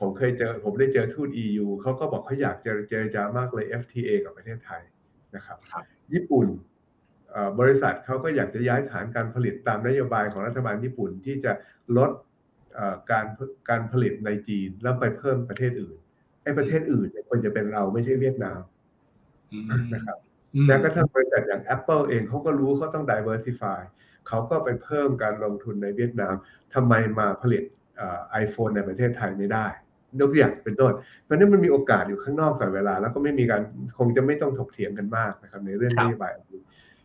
[0.00, 4.82] ผมเคยเจอผมได้เจอทูต EU เขาก็บอกเขาอยากจะเจรจามากเลย FTA กับประเทศไทย
[5.36, 5.58] นะครับ
[6.12, 6.46] ญี่ปุ่น
[7.60, 11.52] บริษัทเขาก็อยากจะย้ายฐานการผลิตตามนโยบายของรัฐบาลญี่ปุ่นที่จะ
[11.96, 12.10] ลด
[13.10, 13.26] การ
[13.68, 15.96] การผลิตในจีนแล้วไปเพิ่มประเทศอื่น
[16.42, 18.60] ไอ้ประเทศอื่นเนี่ยควรจะเป็นเราไม่ใช่เวียดนาม
[19.94, 20.18] นะครับ
[20.66, 23.80] แม้กระทั่งบริษัทอย่าง Apple เองเขาก็รู้เขาต้อง diversify
[24.28, 26.34] เขาก็ไปเพิ่มการลงทุนในเวียดนาม
[26.74, 27.62] ทำไมมาผลิต
[28.30, 29.66] ไอโฟนในประเทศไทยไม่ได้
[30.20, 30.92] ยกตัวอย่างเป็นต้น
[31.24, 33.62] เพราะนั้นมันมีโอกาสอยู่ข้างนอกตลอดเวลา แล้วก็ไม่มีการ
[33.98, 36.32] คงจะไม่ต้องถกเถียงกันมากนะครับในเรื่องนโยบาย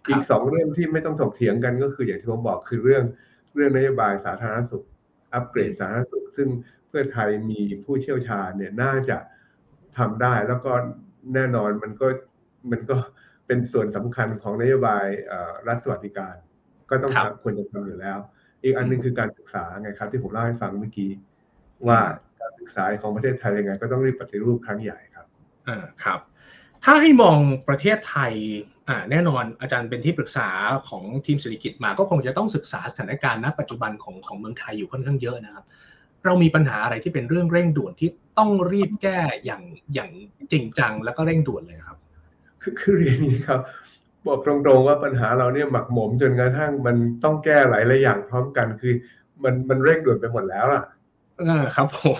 [0.09, 3.03] อีกสองเรื่องที่ไม่ต้องถกเถียงกันก็คืออย่างที่ผมบอกคือเรื่อง
[3.55, 4.85] เรื่องนโยบายสาธารณสุข
[5.33, 6.49] อัปเกรดสาธารณสุข ซึ่ง
[6.87, 9.17] เพื่อไทยมีผู้เชี่ยวชาญเนี่ยน่าจะ
[9.97, 10.71] ทำได้แล้วก็
[11.33, 12.07] แน่นอนมันก็
[12.71, 12.97] มันก็
[13.47, 15.05] เป็นส่วนสำคัญของนโยบาย
[15.67, 16.35] รัฐสวัสดิการ
[16.89, 17.11] ก็ต้อง
[17.43, 18.17] ควรจะทำอยู่แล้ว
[18.63, 21.11] อีกอันนึงคือการศึกษาไงครับ ที่ผมเล่าให้ฟังเมื่อกี้
[21.87, 22.22] ว่าการ
[22.63, 25.25] ศึกษาของประเทศไทยยังไง ก็ต้องรีบปฏิรูปครั้งใหญ่ครับ
[25.67, 26.19] อ่าครับ
[26.83, 28.33] ถ้าให้มองประเทศไทย
[28.89, 30.49] อ่าแน่นอนอาจารย์เป็นที่ปรึกษา
[30.89, 35.65] ของทีมเศรษฐกิจมา ก็คงจะต้องศึกษาสถานการณ์ณปัจจุบันของของเมืองไทยอยู่ค่อนข้างเยอะนะครับ
[36.25, 40.11] เรามีปัญหาอะไรที่เป็นเรื่องเร่งด่วนที่ต้องรีบแก้อย่างอย่าง
[40.51, 41.97] จริงจังแล้วก็เร่งด่วนเลยครับ
[42.61, 43.61] คือคือเรียนนี้ครับ
[44.27, 48.93] บอกตรงๆว่าปัญหาเราเนี่ยหมักหมมจนกระทั่งมันต้องแก้หลายหลายอย่างพร้อมกันคือ
[49.43, 50.83] มันมันเร่งด่วนไปหมดแล้วล่ะ
[51.75, 52.19] ครับผม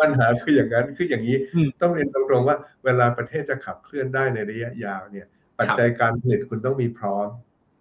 [0.00, 1.36] ปัญหาคืออย่างนั้นคืออย่างนี้
[1.80, 5.26] ต้องเรียนตรงๆว่า เวลาประเทศจะขับเคลื่อนได้ในระยะยาวเนี่ย
[5.58, 7.26] ปัจจัยการผลิตคุณต้องมีพร้อม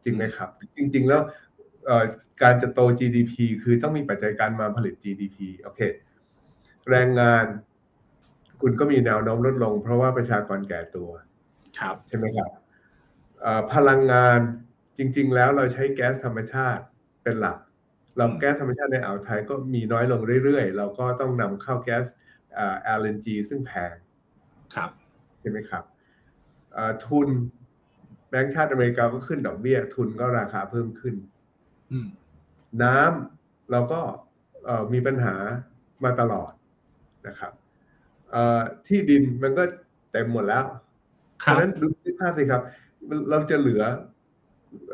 [0.04, 1.22] จริงไหมครับ จริง ๆ แล้ว
[2.42, 5.82] การจะโต GDP คือต้องมีปัจจัยการมาผลิต GDP โอเค
[6.90, 7.46] แรงงาน
[8.62, 11.10] คุณก็มีแนวโน้มลดลง เพราะว่าประชากรแก่ตัว
[11.80, 12.50] ครับ ใช่ไหมครับ
[13.74, 14.40] พลังงาน
[14.98, 16.84] จริง ๆ แล้วเราใช้แก๊สธรรมชาติ
[17.24, 17.58] เป็นหลัก
[18.18, 22.06] เราแก๊สธรรมชาติในอ่าวไทยก็มีน้อยลงเรื่อยๆ เราก็ต้องนำเข้าแก๊ส
[23.00, 23.94] LNG ซึ่งแพง
[24.76, 24.90] ครับ
[25.40, 25.84] ใช่ไหมครับ
[27.06, 27.30] ทุน
[28.30, 31.16] แบงก์ชาติอเมริกาก็ขึ้นดอกเบี้ย ทุนก็ราคาเพิ่มขึ้น
[32.84, 34.02] น้ำเราก็
[34.94, 35.36] มีปัญหา
[36.04, 36.52] มาตลอด
[37.28, 37.52] นะครับ
[38.88, 39.64] ที่ดินมันก็
[40.12, 40.66] เต็มหมดแล้ว
[41.46, 42.62] ฉะนั้นดูที่ภาพสิครับ
[43.30, 43.84] เราจะเหลือ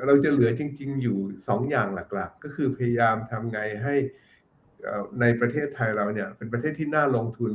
[0.06, 3.96] เราจะเหลือจริง ๆ อยู่สองอย่างหลักๆ ก็คือพยายามทำไงให้
[5.22, 7.52] ในประเทศไทยเราเนี่ย เป็นประเทศที่น่าลงทุน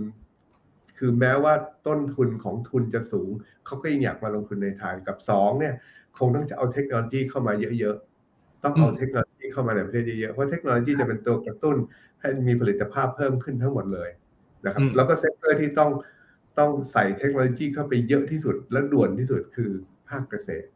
[0.99, 1.55] คือแม้ว่า
[1.87, 3.31] ต้นทุนของทุนจะสูง
[3.67, 5.75] เขาก็ยังอยากมาลงทุนในไทยกับสองเนี่ย
[6.19, 11.77] คงต้องจะเอาเทคโนโลยีเข้ามาเยอะๆ ต้องเอาเทคโนโลยีเข้ามาในประเทศเยอะๆ เพราะเทคโนโลยีจะเป็นตัวกระตุ้น
[12.21, 14.11] ให้มีผลิตภาพเพิ่มขึ้นทั้งหมดเลย
[14.65, 15.91] นะครับ แล้วก็ sector ที่ต้อง
[16.59, 19.71] ต้องใส่เทคโนโลยีเข้าไปเยอะที่สุดและด่วนที่สุดคือ
[20.09, 20.69] ภาคเกษตร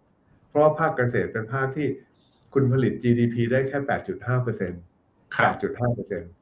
[0.53, 1.89] เพราะว่าภาคเกษตรเป็นภาคที่
[2.55, 3.79] คุณผลิต GDP ได้แค่
[4.13, 4.83] 8.5เปอร์เซ็นต์
[5.39, 6.33] 8.5เปอร์เซ็นต์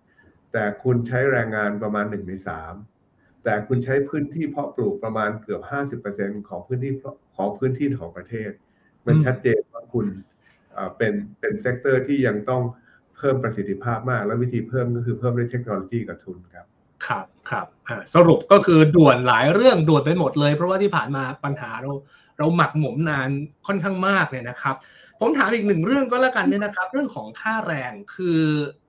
[0.53, 2.33] แต่คุณใช้แรงงานประมาณ1ใน
[2.89, 6.93] 3แต่คุณใช้พื้นที่เพาะปลูกประมาณเกือบ 50เปอร์เซ็นต์ของพื้นที่
[7.37, 8.51] ของพื้นที่ของประเทศ
[9.07, 10.07] มันชัดเจนว่าคุณ
[10.97, 12.63] เป็นเป็น sector ที่ยังต้อง
[13.17, 16.67] เพิ่มประสิทธิภาพมาก และวิธีเพิ่มก็คือเพิ่มด้วยเทคโนโลยีกับทุนครับ
[17.07, 17.67] ครับ ครับ
[18.15, 21.93] สรุปก็คือด่วนหลายเรื่องด่วนไปหมดเลย เพราะว่าที่ผ่านมาปัญหาเรา
[22.39, 23.29] เราหมักหมมนาน
[23.67, 24.77] ค่อนข้างมากเนี่ยนะครับ
[25.21, 28.41] ผมถามอีกหนึ่งเรื่องก็แล้วกันเนี่ยนะครับ เรื่องของค่าแรงคือ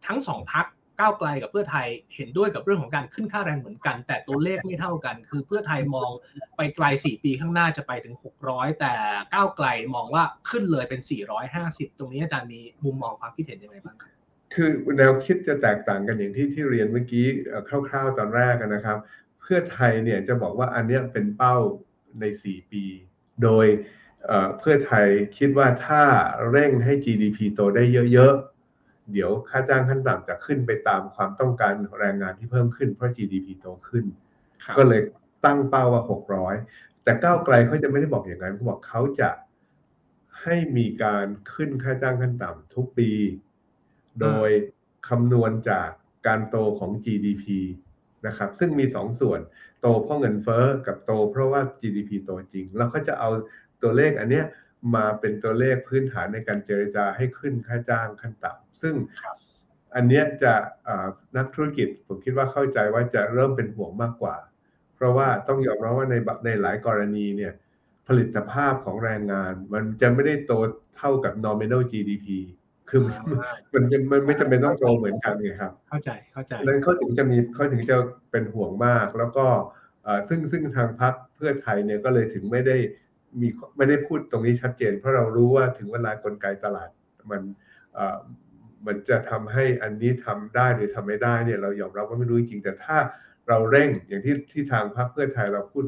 [0.07, 0.65] ทั้งสองพัก
[0.99, 6.11] ก้าวไกลกับเพื่อไทยเห็นด้วยกับเรื่องของการขึ้นค่าแรงเหมือนกัน แต่ตัวเลขไม่เท่ากัน คือเพื่อไทยมอง
[6.57, 8.15] ไปไกล 4 ปีข้างหน้าจะไปถึง
[8.47, 8.93] 600 แต่
[9.33, 11.01] ก้าวไกลมองว่าขึ้นเลยเป็น
[11.49, 14.20] 450 ตรงนี้อาจารย์มีมุมมองความคิดเห็นยังไงบ้างครับ
[14.53, 17.25] คือแนวคิดจะแตกต่างกันอย่างที่ที่เรียนเมื่อกี้
[17.89, 18.97] คร่าวๆตอนแรกนะครับ
[19.41, 21.55] เพื่อไทยเนี่ยจะบอกว่าอันนี้เป็นเป้า
[22.19, 22.83] ใน 4 ปี
[23.43, 23.65] โดย
[24.59, 26.03] เพื่อไทยคิดว่าถ้า
[26.51, 27.83] เร่งให้ GDP โตได้
[28.13, 34.05] เยอะๆ เดี๋ยวค่าจ้างขั้นต่ำจะขึ้นไปตามความต้องการแรงงานที่เพิ่มขึ้นเพราะ GDP โตขึ้น
[34.77, 35.01] ก็เลย
[35.45, 36.03] ตั้งเป้าว่า
[36.53, 39.29] 600 แต่ก้าวไกลเขาจะไม่ได้บอกอย่างนั้นเขาบอกเขาจะ
[40.41, 43.09] ให้มีการขึ้นค่าจ้างขั้นต่ำทุกปี
[44.21, 44.49] โดย
[45.07, 45.89] คำนวณจาก
[46.27, 47.45] การโตของ GDP
[48.27, 49.39] นะครับ ซึ่งมีสองส่วน
[49.81, 53.29] โตเพราะเงินเฟ้อกับโตเพราะว่า GDP โตจริง แล้วเขาจะเอา
[53.81, 54.45] ตัวเลขอันเนี้ย
[54.95, 58.95] มาเป็นตัวเลขพื้นฐานในการเจรจาให้ขึ้นค่าจ้างขั้นต่ำซึ่ง
[59.95, 60.53] อันเนี้ยจะ
[61.37, 64.35] นักธุรกิจผมคิดว่าเข้าใจว่าจะเริ่มเป็นห่วงมากกว่า
[64.95, 67.53] เพราะว่าต้องยอมรับว่าในในหลายกรณีเนี่ย
[68.07, 70.53] ผลิตภาพของแรงงานมันจะไม่ได้โต
[70.97, 72.27] เท่ากับ nominal GDP
[72.91, 73.01] คือ
[73.73, 77.97] มันจะมันไม่จำเป็นต้องโตเหมือนกันไงครับ เข้าใจเข้าใจนั้นเขาถึงจะมีเขาถึงจะ
[78.31, 79.47] เป็นห่วงมาก แล้วก็
[80.29, 82.77] ซึ่งซึ่งทางพรรคเพื่อไทยเนี่ยก็เลยถึงไม่ได้
[83.41, 86.89] มีไม่ได้พูดตรงนี้ชัดเจน เพราะเรารู้ว่าถึงเวลากลไกตลาด
[87.31, 87.41] มัน
[88.85, 92.97] มันจะทำให้อันนี้ทำได้หรือทำไม่ได้เนี่ยเรายอมรับว่าไม่รู้จริงแต่ถ้า
[93.47, 95.85] เราเร่งอย่างที่ที่ทางพรรคเพื่อไทยเราพูด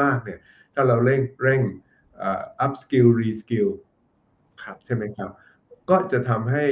[0.00, 0.38] มาก ๆ เนี่ย
[0.74, 1.62] ถ้าเราเร่งเร่ง
[2.64, 3.70] upskill reskill
[4.62, 5.30] ครับใช่ไหมครับ
[5.90, 6.64] ก็จะทำให้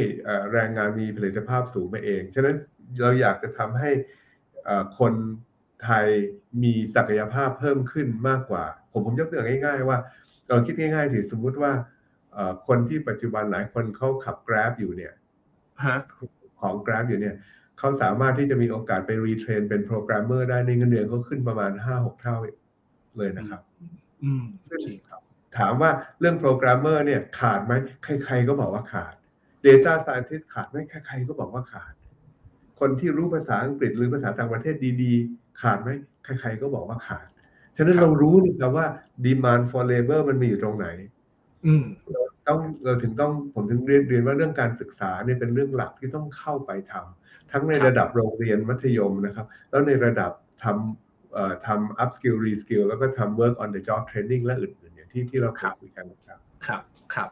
[0.53, 2.57] แรงงานมีผลิตภาพสูงมาเอง ฉะนั้น
[3.01, 3.90] เราอยากจะทำให้
[4.98, 5.12] คน
[5.85, 6.07] ไทย
[6.62, 9.98] มีศักยภาพเพิ่มขึ้นมากกว่า ผมผมยกตัวอย่างง่าย ๆ ว่า
[10.48, 11.72] เราคิดง่าย ๆ สิสมมุติว่า
[12.66, 15.12] คนที่ปัจจุบันหลายคนเขาขับ Grab อยู่เนี่ย
[16.61, 17.35] ของ Grab อยู่เนี่ย
[17.79, 22.37] เขาสามารถที่จะมีโอกาสไป retrain เป็นโปรแกรมเมอร์ได้ในเงินเดือนเขาขึ้นประมาณ5-6เท่า
[23.18, 23.61] เลยนะครับ
[24.68, 24.81] ซึ่ง
[25.59, 27.73] ถามว่าเรื่องโปรแกรมเมอร์เนี่ยขาดไหม
[28.05, 29.15] ใคร ๆ ก็บอกว่าขาด
[29.67, 31.95] Data Scientist ขาดไหมใครๆก็บอกว่าขาด
[32.81, 35.91] คนที่รู้ภาษาอังกฤษหรือภาษาต่างประเทศดีๆ ขาดไหม
[36.25, 37.27] ใครๆก็บอกว่าขาด
[37.77, 38.87] ฉะนั้นเรารู้นะครับว่า
[39.27, 40.87] demand for labor มันมีอยู่ตรงไหน
[41.67, 41.85] อืม
[42.49, 50.31] ต้องเราถึงต้องผมถึงเรียนเรียนว่าเรื่องการศึกษาเนี่ยเป็นเรื่องหลักที่ต้องเข้าไปทำทั้งในระดับโรงเรียนมัธยมนะครับ แล้วในระดับ
[50.65, 56.83] ทำทำ up skill re skill แล้วก็ทำ work on the job training และอื่นๆอย่าง ที่ที่เราคุยกันนะครับครับ
[57.14, 57.29] ครับ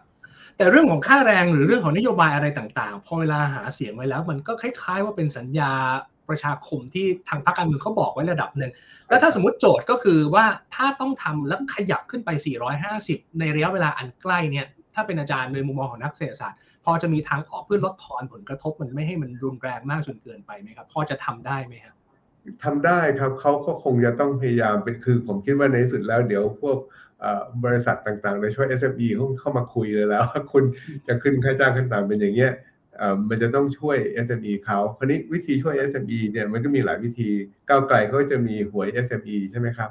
[0.56, 5.72] แต่เรื่องของค่าแรงหรือเรื่องของนโยบายอะไรต่างๆ พอเวลาหาเสียงไว้แล้ว มันก็คล้าย ๆ ว่าเป็นสัญญา
[6.28, 8.72] ประชาคมที่ทางพรรคการเมืองเขาบอกไว้ระดับหนึ่ง
[9.08, 12.30] แล้วถ้าสมมติโจทย์ก็คือว่าถ้าต้องทำแล้วขยับขึ้นไป
[12.84, 21.94] 450 ในระยะเวลาอันใกล้เนี่ย ถ้าเป็นอาจารย์ในมุมมองของนักเศรษฐศาสตร์ พอจะมีทางออกเพื่อลดทอนผลกระทบมันไม่ให้มันรุนแรงมากจนเกินไปไหมครับ พอจะทำได้ไหมครับ
[22.64, 26.78] ทำได้ครับเขาก็คงจะต้องพยายามเป็นคือผมคิดว่าในสุดแล้วเดี๋ยวพวก
[27.64, 30.64] บริษัทต่างๆโดยเฉพาะ SME เขาเข้ามาคุยเลยแล้วคุณ
[31.06, 32.52] จะขึ้นค่าจ้างขั้นต่ำเป็นอย่างเงี้ย
[33.28, 37.30] มันจะต้องช่วย SME เขาคราวนี้วิธีช่วย SME เนี่ยมันก็มีหลายวิธี
[37.68, 39.90] ก้าวไกลเขาจะมีหวย SME ใช่ไหมครับ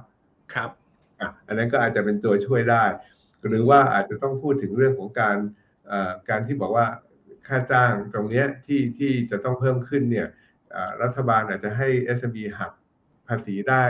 [0.54, 0.70] ครับ
[1.48, 2.84] อันนั้นก็อาจจะเป็นตัวช่วยได้
[3.48, 5.38] หรือว่าอาจจะต้องพูดถึงเรื่องของการ
[6.30, 6.88] การที่บอกว่า
[7.48, 10.28] ค่าจ้างตรงนี้ที่ที่จะต้องเพิ่มขึ้นเนี่ย
[11.04, 11.88] รัฐบาลอาจจะให้
[12.18, 12.72] SME หัก
[13.28, 13.84] ภาษีได้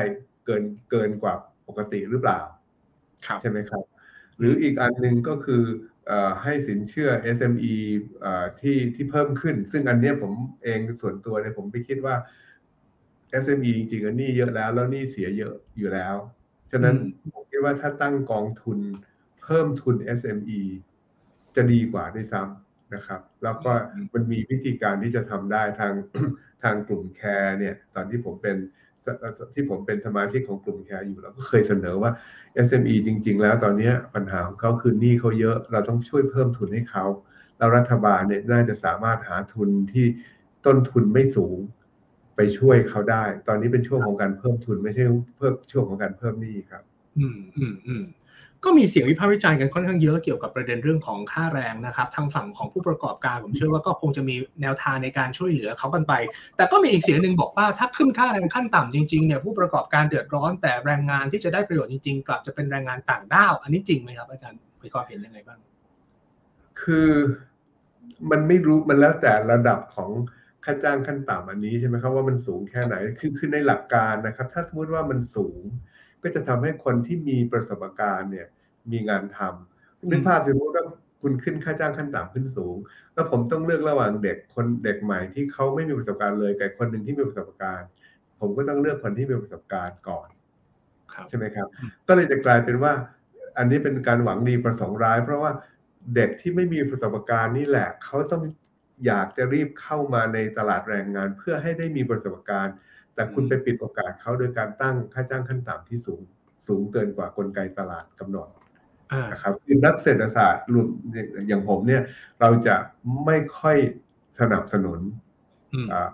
[0.46, 1.34] เกินเกินกว่า
[1.68, 2.40] ปกติหรือเปล่า
[3.42, 3.84] ใช่ไหมครับ
[4.38, 5.64] หรืออีกอันหนึ่งก็คือ
[6.44, 7.76] ให้สินเชื่อ SME
[8.62, 10.32] ที่ที่เพิ่มขึ้น ซึ่งอันนี้ผม
[10.64, 12.16] เองส่วนตัวเนี่ยผมไปคิดว่า
[13.44, 16.16] SME จริงๆอันนี้เยอะแล้ว แล้วนี่เสียเยอะอยู่แล้ว
[16.72, 16.96] ฉะนั้น
[17.34, 18.80] ผมคิดว่าถ้าตั้งกองทุน
[19.44, 20.60] เพิ่มทุน SME
[21.56, 23.72] จะดีกว่าด้วยซ้ำนะครับ แล้วก็
[24.14, 25.94] มันมีวิธีการที่จะทำได้ทาง
[26.64, 28.58] ทางกลุ่มแคร์เนี่ย ตอนที่ผมเป็น
[29.54, 32.12] ที่ผมเป็นสมาชิกของกลุ่มแคร์อยู่เราก็เคยเสนอว่า
[32.68, 37.06] SME จริง ๆ แล้วตอนนี้ปัญหาของเขาคือหนี้เขาเยอะ เราต้องช่วยเพิ่มทุนให้เขา
[37.58, 40.06] แล้วรัฐบาลเนี่ยน่าจะสามารถหาทุนที่
[40.66, 41.58] ต้นทุนไม่สูง
[42.36, 45.04] ไปช่วยเขาได้ ตอนนี้เป็นช่วงของการเพิ่มทุนไม่ใช่
[45.38, 46.84] เพิ่มช่วงของการเพิ่มหนี้ครับ
[47.20, 48.04] อืมอืมอืม
[48.66, 56.14] ก็มีเสียงวิพากษ์วิจารณ์กันค่อนข้างเยอะเกี่ยวกับประเด็นเรื่องของค่าแรงนะครับ ทางฝั่งของผู้ประกอบการผมเชื่อว่าก็คงจะมีแนวทางในการช่วยเหลือเขากันไป
[56.58, 65.60] แต่ก็มีอีกเสียงหนึ่งบอกว่าถ้าขึ้นค่าแรงขั้นต่ำจริงๆเนี่ยผู้ประกอบการเดือดร้อนแต่แรงงานที่จะได้ประโยชน์จริงๆ กลับจะเป็นแรงงานต่างด้าว อันนี้จริงไหมครับ อาจารย์มีความเห็นยังไงบ้าง
[66.82, 67.10] คือ
[68.32, 70.10] มันไม่รู้มันแล้วแต่ระดับของ
[70.66, 75.60] ค่าจ้างขั้นต่ำอันนี้ใช่ไหมครับว่ามันสูงแค่ไหนคือคือในหลักการนะครับ ถ้าสมมติว่ามันสูง
[76.24, 78.48] ก็จะทำให้คนที่มีประสบการณ์เนี่ย
[78.92, 80.86] มีงานทำนึกภาพสมมติว่า
[81.22, 82.76] คุณขึ้นค่าจ้างขั้นต่ำขึ้นสูง
[83.14, 87.88] แล้วผมต้องเลือกระหว่างเด็กคนเด็กใหม่ที่เขาไม่มีประสบการณ์เลยกับคนหนึ่งที่มีประสบการณ์
[88.40, 90.28] ผมก็ต้องเลือกคนที่มีประสบการณ์ก่อน
[91.30, 91.68] ใช่ไหมครับ
[92.08, 92.94] ก็เลยจะกลายเป็นว่า
[93.58, 95.52] อันนี้เป็นการหวังดีประสงค์ร้าย เพราะว่า
[96.16, 98.44] เด็กที่ไม่มีประสบการณ์นี่แหละเขาต้อง
[99.06, 102.76] อยากจะรีบเข้ามาในตลาดแรงงาน เพื่อให้ได้มีประสบการณ์
[103.16, 106.22] แต่คุณไปปิดโอกาสเขาโดยการตั้งค่าจ้างขั้นต่ำที่สูง
[106.68, 108.48] สูงเกินกว่ากลไกตลาดกำหนด
[109.32, 110.88] นะครับคือนักเศรษฐศาสตร์รวม
[111.48, 112.02] อย่างผมเนี่ย
[112.42, 112.76] เราจะ
[113.26, 113.78] ไม่ค่อย
[114.40, 115.00] สนับสนุน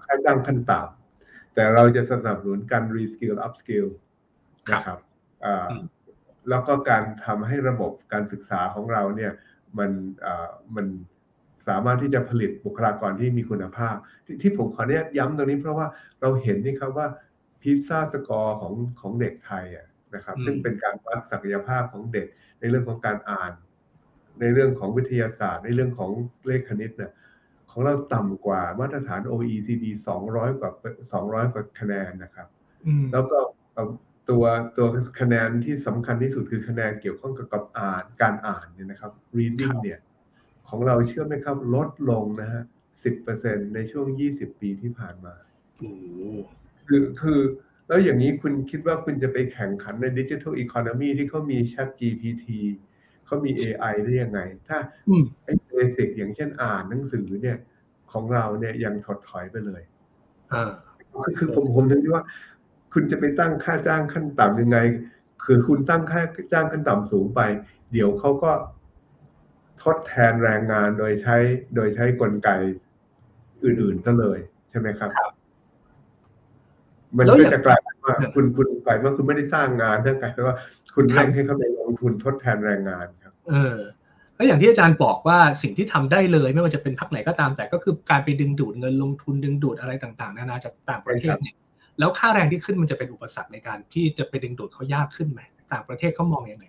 [0.05, 3.87] ค่าจ้างขั้นต่ำแต่เราจะสนับสนุนการ reskill upskill
[4.71, 4.99] นะครับ
[6.49, 9.31] แล้วก็การทำให้ระบบการศึกษาของเราเนี่ย
[9.77, 9.91] มัน
[10.75, 10.85] มัน
[11.67, 13.95] สามารถที่จะผลิตบุคลากรที่มีคุณภาพ
[14.41, 15.87] ที่ผมขอเนี้ยย้ำตรงนี้เพราะว่า
[16.21, 17.07] เราเห็นนี่ครับว่า
[17.61, 22.27] พิซซ่าสกอร์ของของเด็กไทยอะนะครับ ซึ่งเป็นการวัดศักยภาพของเด็ก
[22.59, 23.51] ในเรื่องของการอ่าน
[24.39, 26.11] ในเรื่องของวิทยาศาสตร์ ในเรื่องของ
[26.47, 27.11] เลขคณิตเนี่ย
[27.71, 29.85] ของเราต่ำกว่ามาตรฐาน OECD
[30.23, 30.71] 200 กว่า
[31.11, 32.47] 200 กว่าคะแนนนะครับ
[33.11, 33.37] แล้วก็
[34.29, 34.43] ตัว
[34.77, 34.87] ตัว
[35.19, 39.99] คะแนนที่สำคัญที่สุดคือคะแนนเกี่ยวข้องกับอ่านการอ่านเนี่ยนะครับ reading เนี่ย
[40.69, 42.63] ของเราเชื่อไหมครับ ลดลงนะฮะ
[43.03, 45.35] สิบเปอร์เซ็นในช่วงยี่สิบปีที่ผ่านมา
[46.87, 47.39] คือคือ
[47.87, 52.45] แล้วอย่างนี้คุณคิดว่าคุณจะไปแข่งขันในดิจิทัลอีโคโนมีที่เขามี Chat GPT
[53.25, 54.77] เขามี AI ได้ยังไง ถ้า
[55.43, 57.57] ไอ้เบสิกอย่างเช่นอ่านหนังสือเนี่ย
[58.11, 59.81] ของเราเนี่ยยังถดถอยไปเลย
[61.23, 62.23] คือคือผมผมถึงที่ว่า
[62.93, 64.77] คุณจะไปตั้งค่าจ้างขั้นต่ำยังไง
[65.45, 66.21] คือคุณตั้งค่า
[66.53, 67.41] จ้างขั้นต่ำสูงไป
[67.91, 68.51] เดี๋ยวเขาก็
[69.83, 71.35] ทดแทนแรงงานโดยใช้
[71.75, 72.49] โดยใช้กลไก
[73.63, 75.11] อื่นๆซะเลยใช่ไหมครับ
[77.17, 80.55] มันก็จะกลายเป็นว่า คุณคุณกลายว่าคุณไม่ได้สร้างงานเท่ากลายเป็นว่า
[80.95, 83.77] คุณเร่งให้เขาไปลงทุนทดแทนแรงงานครับ เออ
[84.35, 91.55] แล้วอย่างที่อาจารย์บอกว่าสิ่งที่ทำได้เลย ไม่ว่าจะเป็นพักไหนก็ตามแต่ก็คือการไปดึงดูดเงินลงทุนดึงดูดอะไรต่างๆ นานาจากต่างประเทศเนี่ย
[91.99, 95.41] แล้วค่าแรงที่ขึ้นมันจะเป็นอุปสรรคในการที่จะไปดึงดูดเขายากขึ้นไหม
[95.73, 96.65] ต่างประเทศเขามองยังไง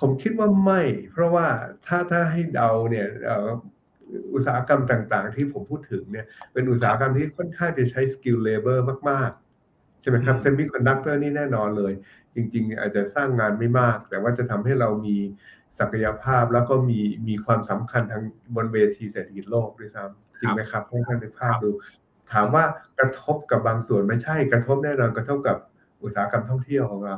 [0.00, 1.46] ผมคิดว่าไม่ เพราะว่า
[1.86, 3.06] ถ้าถ้าให้เดาเนี่ย
[4.34, 11.92] อุตสาหกรรมต่างๆ ที่ผมพูดถึงเนี่ยเป็นอุตสาหกรรมที่ค่อนข้างจะใช้ skilled labor มากๆ ใช่ไหมครับ semiconductor นี่แน่นอนเลย
[12.34, 15.16] จริง ๆ อาจจะสร้างงานไม่มาก แต่ว่าจะทำให้เรามี
[15.78, 18.22] ศักยภาพแล้วก็มีมีความสำคัญทาง
[18.56, 21.70] บนเวทีเศรษฐกิจโลกด้วยซ้ำจริงไหมครับให้ท่านนึกภาพดู
[22.32, 22.64] ถามว่า
[22.98, 25.56] กระทบกับบางส่วนไม่ใช่กระทบแน่นอนกระทบกับ
[26.02, 27.16] อุตสาหกรรมท่องเที่ยวของเรา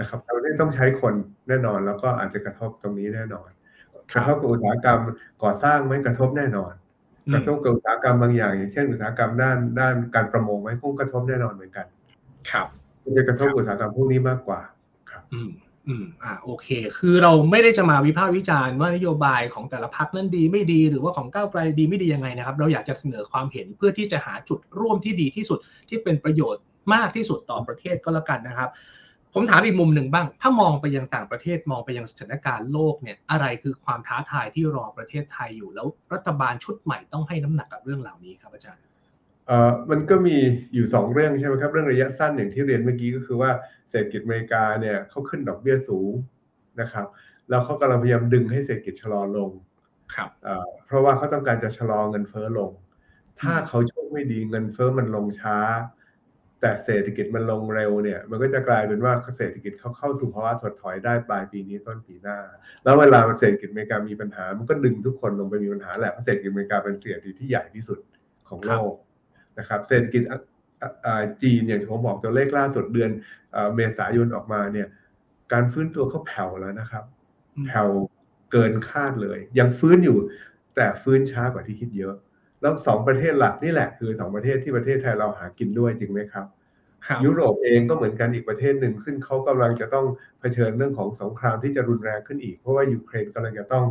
[0.00, 1.14] นะครับเราต้องใช้คน
[1.48, 3.48] แน่นอน แล้วก็อาจจะกระทบตรงนี้แน่นอน
[4.14, 5.00] กระทบกับอุตสาหกรรม
[5.42, 6.72] ก่อสร้างไม่กระทบแน่นอน
[7.34, 11.86] กระทบกับอุตสาหกรรมบางอย่าง อย่างเช่นอุตสาหกรรมด้านด้านการประมงไหมคงกระทบแน่นอนเหมือนกัน
[12.50, 12.66] ครับ
[13.16, 14.60] จะกระทบอุตสาหกรรมพวกนี้มากกว่า
[15.10, 15.50] ครับ อืม
[15.88, 25.58] อืมอ่าโอเค คือเราไม่ได้จะมาวิพากษ์วิจารณ์ว่านโยบายของแต่ละพักนั้นดีไม่ดีหรือว่าของก้าวไกลดีไม่ดียังไงนะครับ เราอยากจะเสนอความเห็นเพื่อที่จะหาจุดร่วมที่ดีที่สุด
[25.88, 26.62] ที่เป็นประโยชน์
[26.94, 28.70] มากที่สุดต่อประเทศก็แล้วกันนะครับ
[29.38, 38.82] ผมถามอีกมุมหนึ่งบ้าง ถ้ามองไปยังต่างประเทศมองไปยังสถานการณ์โลกเนี่ยอะไรคือความท้าทายที่รอประเทศไทยอยู่แล้ว รัฐบาลชุดใหม่ต้องให้น้ำหนักกับเรื่องเหล่านี้ครับอาจารย์
[39.46, 40.36] เอ่อมันก็มี
[40.74, 43.50] อยู่ 2 เรื่องใช่ไหมครับ เรื่องระยะสั้นอย่างที่เรียนเมื่อกี้ก็คือว่า
[43.88, 46.12] เศรษฐกิจอเมริกาเนี่ยเขาขึ้นดอกเบี้ยสูง
[46.80, 47.06] นะครับ
[47.48, 49.50] แล้วเขากำลังพยายามดึงให้เศรษฐกิจชะลอลง
[50.14, 50.30] ครับ
[50.86, 52.70] เพราะว่าเขาต้องการจะชะลอเงินเฟ้อลง
[53.40, 55.58] ถ้าเขาโชคไม่ดีเงินเฟ้อมันลงช้า
[56.66, 62.38] แต่เศรษฐกิจมันลงเร็วเนี่ยมันก็จะกลายเป็นว่าเศรษฐกิจเขาเข้าสู่ภาวะถดถอยได้ปลายปีนี้ต้นปีหน้า
[62.84, 67.98] แล้วเวลาเศรษฐกิจอเมริกามีปัญหา มันก็ดึงทุกคนลงไปมีปัญหาแหละเพราะเศรษฐกิจอเมริกาเป็นเศรษฐกิจที่ใหญ่ที่สุด
[68.48, 68.92] ของโลก
[69.58, 70.22] นะครับ เศรษฐกิจ
[71.42, 73.10] จีนอย่างที่ผมบอกตัวเลขล่าสุดเดือน
[73.74, 74.88] เมษายนออกมาเนี่ย
[75.52, 77.04] การฟื้นตัวเขาแผ่วแล้วนะครับ
[77.66, 77.88] แผ่ว
[78.52, 80.18] เกินคาดเลย ยังฟื้นอยู่
[80.76, 82.14] แต่ฟื้นช้ากว่าที่คิดเยอะ
[82.62, 86.46] แล้วสองประเทศหลักนี่แหละคือสองประเทศที่ประเทศไทยเราหากินด้วยจริงไหมครับ
[87.24, 90.06] ยุโรปเองก็เหมือนกันอีกประเทศหนึ่ง ซึ่งเขากำลังจะต้อง
[90.40, 93.84] เผชิญเรื่องของสงครามที่จะรุนแรงขึ้นอีก เพราะว่ายูเครนกำลังจะต้อง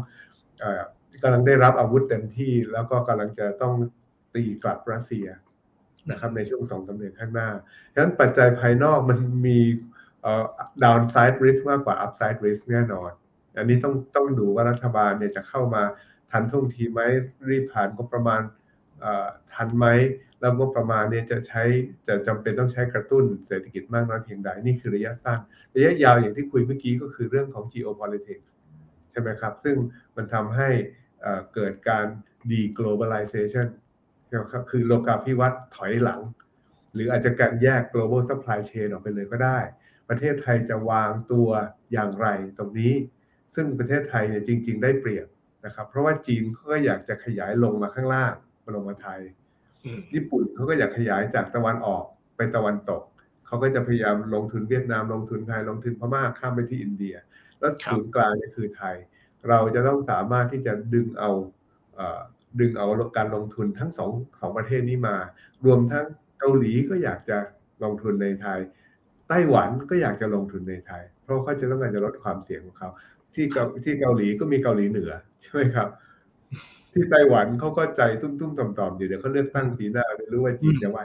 [1.23, 3.73] กำลังได้รับอาวุธเต็มที่ แล้วก็กำลังจะต้อง
[4.33, 5.27] ตีกลับรัสเซีย
[6.11, 7.49] นะครับในช่วงสองสาเดือนข้างหน้า
[7.93, 9.59] ฉะนั้นปัจจัยภายนอกมันมี
[10.84, 13.11] ดาวน์ไซด์ริสมากกว่าอัพไซด์ริสแน่นอน
[13.57, 15.84] อันนี้ต้องต้องดูว่ารัฐบาลเนี่ยจะเข้ามา
[16.32, 17.01] ทันท่วงทีไหม
[17.49, 18.41] รีบผ่านก็ประมาณ
[19.53, 19.86] ทันไหม
[20.41, 21.63] แล้วก็ประมาณเนี้จะใช้
[22.07, 25.39] จะจำเป็นต้องใช้กระตุ้นเศรษฐกิจมากน้อยเพียงใดนี่คือระยะสั้น
[25.75, 28.49] ระยะยาวอย่างที่คุยเมื่อกี้ก็คือเรื่องของ geopolitics
[29.11, 29.75] ใช่ไหมครับ ซึ่ง
[30.15, 30.69] มันทำให้
[31.53, 32.05] เกิดการ
[32.51, 33.67] deglobalization
[34.31, 36.21] นะครับคือโลกาภิวัตน์ถอยหลัง
[36.93, 39.59] หรืออาจจะการแยก global supply chain ออกไปเลยก็ได้
[40.09, 41.49] ประเทศไทยจะวางตัว
[41.91, 42.27] อย่างไร
[42.57, 42.93] ตรงนี้
[43.55, 45.27] ซึ่งประเทศไทยเนี่ยจริง ๆ ได้เปรียบ
[45.65, 48.33] นะครับ เพราะว่าจีนเขาก็อยากจะขยายลงมาข้างล่าง
[48.63, 49.21] มาลงมาไทย
[50.13, 52.03] ญี่ปุ่นเขาก็อยากขยายจากตะวันออก
[52.36, 53.01] ไปตะวันตก
[53.45, 57.15] เขาก็จะพยายามลงทุนเวียดนามลงทุนไทยลงทุนพม่าข้ามไปที่อินเดีย
[57.59, 58.95] แล้วศูนย์กลางเนี่คือไทย
[59.49, 61.31] เราจะต้องสามารถที่จะดึงเอา
[62.59, 64.11] ดึงเอาการลงทุนทั้งสอง
[64.41, 65.15] สองประเทศนี้มา
[65.65, 66.05] รวมทั้ง
[66.39, 67.38] เกาหลีก็อยากจะ
[67.83, 68.59] ลงทุนในไทย
[69.29, 72.89] ไต้หวันก็อยากจะลงทุนในไทย เพราะเขาจะต้องการจะลดความเสี่ยงของเขา
[73.33, 73.45] ที่
[73.83, 75.11] ที่เกาหลีก็มีเกาหลีเหนือ
[75.41, 75.88] ใช่ไหมครับ
[76.95, 80.99] ที่ไต้หวันเขาก็ใจตุ้มๆต่อมๆอยู่เดี๋ยวเขาเลือกตั้งปีหน้าไม่รู้ว่าจีนจะไหว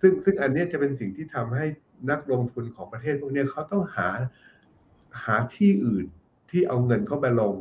[0.00, 1.66] ซึ่งซึ่งอันเนี้ยจะเป็นสิ่งที่ทำให้
[2.10, 4.08] นักลงทุนของประเทศพวกเนี้ยเขาต้องหา
[5.24, 6.06] หาที่อื่น
[6.50, 7.54] ที่เอาเงินเข้าไปลง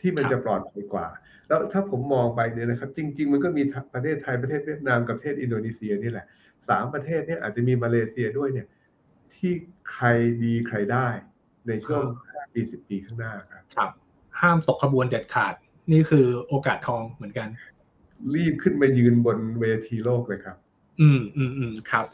[0.00, 1.06] ที่มันจะปลอดภัยกว่า
[1.48, 3.62] แล้วถ้าผมมองไปเนี่ยนะครับ จริง ๆ มันก็มี
[3.94, 6.26] ประเทศไทยประเทศเวียดนามกับประเทศอินโดนีเซียนี่แหละ
[6.68, 8.66] สามประเทศเนี่ยอาจจะมีมาเลเซียด้วยเนี่ย
[9.34, 9.52] ที่
[9.92, 10.06] ใคร
[10.42, 11.08] ดีใครได้
[11.68, 13.90] ในช่วงห้าปีสิบปีข้างหน้าครับครับ
[14.40, 15.54] ห้ามตกขบวนเด็ดขาด
[15.92, 17.48] นี่คือโอกาสทองเหมือนกัน
[18.34, 20.56] รีบขึ้นมายืนบนเวทีโลกเลยครับ
[21.00, 22.04] อืมอืมอืมครับ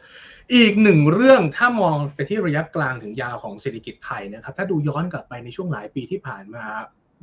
[0.55, 6.65] อีกหนึ่งเรื่องถ้ามองไปที่ระยะกลางถึงยาวของเศรษฐกิจไทยนะครับ ถ้าดูย้อนกลับไปในช่วงหลายปีที่ผ่านมา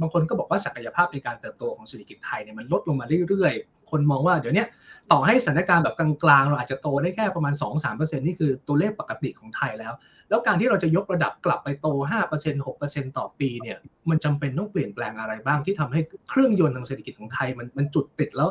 [0.00, 4.68] บางคนก็บอกว่าศักยภาพในการเติบโตของเศรษฐกิจไทยเนี่ยมันลดลงมาเรื่อยๆ คนมองว่าเดี๋ยวเนี้ย
[5.12, 9.92] ต่อให้สถานการณ์แบบกลางๆ เราอาจจะโตได้แค่ประมาณ 2-3%นี่คือตัวเลขปกติของไทยแล้ว
[10.28, 11.88] แล้วการที่เราจะยกระดับกลับไปโต
[12.32, 13.78] 5% 6%ต่อปีเนี่ย
[14.10, 18.48] มันจำเป็นต้องเปลี่ยนแปลงอะไรบ้างที่ทำให้เครื่องยนต์ทางเศรษฐกิจของไทยมันมันจุดติดแล้ว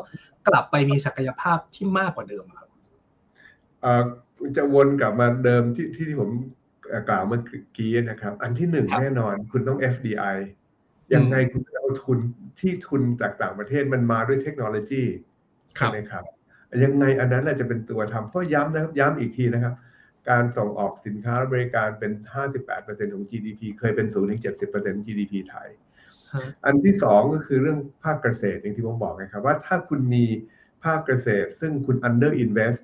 [0.48, 2.68] กลับไปมีศักยภาพที่มากกว่าเดิมอะครับ
[3.82, 4.04] เอ่อ
[4.56, 6.30] จะวนกลับมาเดิมที่ที่ที่ผม
[7.08, 7.40] กล่าวเมื่อ
[7.76, 10.36] กี้นะครับ อันที่หนึ่งครับแน่นอนคุณต้อง FDI
[11.14, 12.18] ยังไงคุณต้องเอาทุน
[12.60, 15.02] ที่ทุนจากต่างประเทศมันมาด้วยเทคโนโลยี
[15.76, 16.24] ใช่ไหมครับ
[16.84, 19.74] ยังไงอันนั้นแหละจะเป็นตัวทำเพราะย้ำนะครับย้ำอีกทีนะครับ
[20.30, 22.12] การส่งออกสินค้าและบริการเป็น
[22.62, 24.40] 58%ของ GDP เคยเป็นสูงถึง
[24.72, 25.68] 70% GDP ไทย
[26.32, 30.24] ฮะอันที่สองก็คือเรื่องภาคเกษตรอย่างที่ผมบอกนะครับ ว่าถ้าคุณมี
[30.84, 32.80] ภาคเกษตร ซึ่งคุณ under invest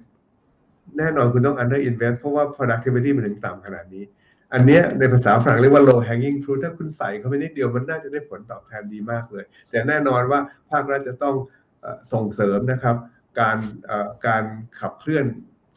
[0.99, 4.05] แน่นอนคุณต้อง under invest เพราะว่า productivity มันถึงต่ำขนาดนี้
[4.53, 11.66] อันเนี้ยในภาษาฝรั่งเรียกว่า low hanging fruit ถ้าคุณใส่เข้าไปนิดเดียวมันน่าจะได้ผลตอบแทนดีมากเลย แต่แน่นอนว่าภาครัฐจะต้องเอ่อ
[12.13, 12.97] ส่งเสริมนะครับ
[13.41, 14.45] การเอ่อการ
[14.81, 15.27] ขับเคลื่อน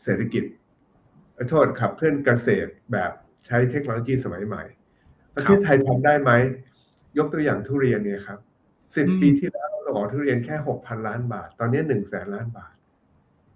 [0.03, 0.43] เศรษฐกิจ
[1.33, 3.11] เอ่อโทษขับเคลื่อนเกษตรแบบ
[3.45, 4.63] ใช้เทคโนโลยีสมัยใหม่
[5.35, 6.31] ประเทศไทยทำได้ไหม
[7.17, 8.39] ยกตัวอย่างทุเรียนเนี่ยครับ
[8.95, 12.73] สิบอืมปีที่แล้วเราส่งออกทุเรียนแค่หกพันล้านบาท ตอนนี้หนึ่งแสนล้านบาท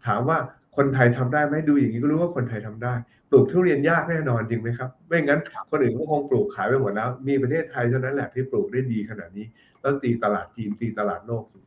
[0.05, 0.37] ถามว่า
[0.77, 2.93] คนไทยทำได้ไหมดูอย่างนี้ก็รู้ว่าคนไทยทำได้
[3.29, 5.39] ปลูกทุเรียนยากแน่นอนจริงไหมครับ ไม่งั้น
[5.69, 9.45] คนอื่นก็คงปลูกขายไปหมดแล้ว มีประเทศไทยเท่านั้นแหละที่ปลูกได้ดีขนาดนี้
[9.81, 11.63] แล้วตีตลาดจีนตีตลาดโลกอยู่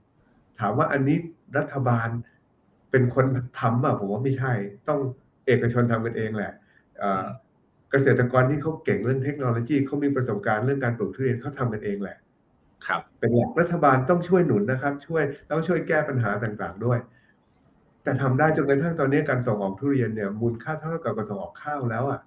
[0.60, 1.18] ถามว่าอันนี้
[1.58, 2.08] รัฐบาล
[2.90, 3.26] เป็นคน
[3.60, 4.52] ทำอะผมว่าไม่ใช่
[4.88, 5.00] ต้อง
[5.46, 6.52] เอกชนทำกันเองแหละ
[6.98, 7.24] เอ่อ
[7.90, 12.16] เกษตรกรที่เขาเก่งเรื่องเทคโนโลยีเขามีประสบการณ์เรื่องการปลูกทุเรียนเขาทำกันเองแหละ
[12.86, 16.98] ครับ เป็นหลักรัฐบาลต้องช่วยหนุนนะครับ ช่วยแล้วช่วยแก้ปัญหาต่างๆด้วย
[18.02, 22.20] แต่ทำได้จนกระทั่งตอนนี้การส่งออกทุเรียนเนี่ยมูลค่าเท่ากับการส่งออกข้าวแล้วอะ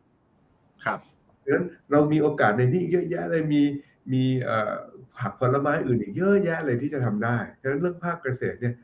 [0.86, 1.00] ครับ
[1.40, 3.64] เพราะฉะนั้นเรามีโอกาสในนี้เยอะแยะเลยมี
[4.14, 4.74] มีเอ่อ
[5.20, 8.76] ผักผลไม้อื่นอีกเยอะแยะเลยที่จะทำได้ฉะนั้นเรื่องภาคเกษตรเนี่ย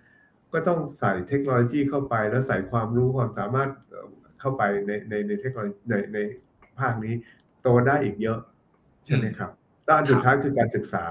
[0.54, 4.08] ก็ต้องใส่เทคโนโลยีเข้าไป แล้วใส่ความรู้ความสามารถเอ่อ
[4.40, 6.18] เข้าไปในในในเทคโนโลยีในใน
[6.80, 7.14] ภาคนี้
[7.62, 8.40] โตได้อีกเยอะ
[9.06, 9.52] ใช่ไหมครับ
[9.90, 11.06] ด้านสุดท้ายคือการศึกษา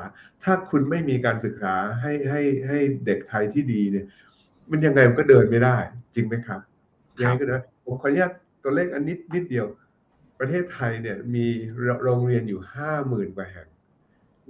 [0.44, 4.06] ถ้าคุณไม่มีการศึกษาให้ให้ให้เด็กไทยที่ดีเนี่ย
[4.70, 5.76] มันยังไงมันก็เดินไม่ได้
[6.14, 6.60] จริงไหมครับ
[7.20, 9.66] ยังไงก็ได้ผมขออนุญาตตัวเลขอันนิดนิดเดียว
[10.40, 11.46] ประเทศไทยเนี่ยมี
[12.02, 13.68] โรงเรียนอยู่ห้าหมื่นกว่าแห่ง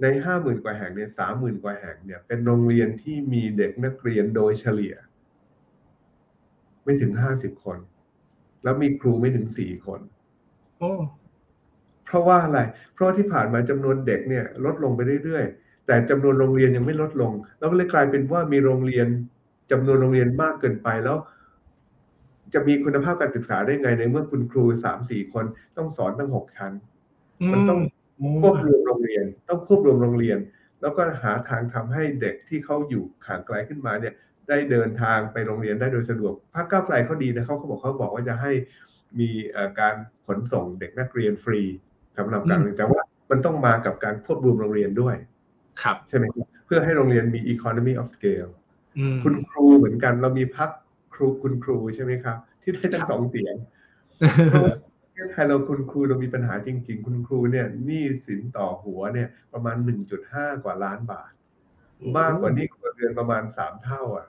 [0.01, 4.95] ในห้าหมื่นกว่าแห่งเนี่ยสามหมื่นกว่าแห่งเนี่ย เป็นโรงเรียนที่มีเด็กนักเรียนโดยเฉลี่ย
[6.83, 7.77] ไม่ถึงห้าสิบคน
[8.63, 9.99] แล้วมีครูไม่ถึงสี่คน
[10.79, 10.91] โอ้
[12.05, 12.59] เพราะว่าอะไร
[12.93, 19.07] เพราะว่าที่ผ่านมาจำนวนเด็กเนี่ย ลดลงไปเรื่อยๆ แต่จำนวนโรงเรียนยังไม่ลดลง แล้วก็เลยกลายเป็นว่ามีโรงเรียน
[19.71, 21.17] จำนวนโรงเรียนมากเกินไปแล้ว
[22.53, 25.45] จะมีคุณภาพการศึกษาได้ไงในเมื่อคุณครูสามสี่คน
[25.77, 26.71] ต้องสอนตั้งหกชั้น
[27.51, 27.79] มันต้อง
[28.41, 30.39] ควบรวมโรงเรียน ต้องควบรวมโรงเรียน
[30.81, 34.13] แล้วก็หาทางทำให้เด็กที่เขาอยู่ห่างไกลขึ้นมาเนี่ย
[34.49, 38.51] ได้เดินทางไปโรงเรียนได้โดยสะดวกพรรคก้าวไกลเขาดีนะเขาเขาบอกเขาบอกว่าจะให้
[39.19, 39.95] มีเอ่อการ
[40.27, 41.61] ขนส่งเด็กนักเรียนฟรี
[42.17, 43.01] สำหรับการเรียนแต่ว่า
[43.31, 45.15] มันต้องมากับการควบรวมโรงเรียนด้วย
[45.81, 48.51] ครับใช่ไหมครับเพื่อให้โรงเรียนมี economy of scale
[48.97, 50.69] อืมคุณครูเหมือนกันเรามีพัก
[51.13, 53.55] ครูคุณครูใช่ไหมครับ ที่ได้ทั้งสองเสียง
[55.15, 59.77] เพราะว่าประเทศไทยเราคุณครูเรามีปัญหาจริง ๆ คุณครูเนี่ยหนี้สินต่อหัวเนี่ยประมาณ
[60.19, 61.31] 1.5 กว่าล้านบาท
[62.17, 64.27] มากกว่าหนี้ครัวเรือนประมาณ3เท่า อะ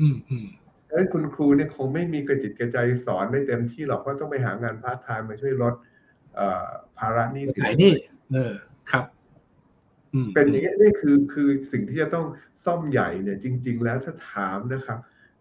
[0.00, 0.46] อืมอืม
[0.86, 5.74] ดังนั้นคุณครูเนี่ยคงไม่มีกระจิตกระใจสอนได้เต็มที่หรอกเพราะต้องไปหางานพาร์ทไทม์มาช่วยลด
[6.34, 6.68] เอ่อ
[6.98, 7.92] ภาระหนี้สินขายนี่
[8.32, 8.54] เออ
[8.90, 9.04] ครับ
[10.34, 12.26] เป็นอย่างนี้นี่คือคือสิ่งที่จะต้อง
[12.64, 14.98] ซ่อมใหญ่เนี่ย จริง ๆ แล้วถ้าถามนะครับ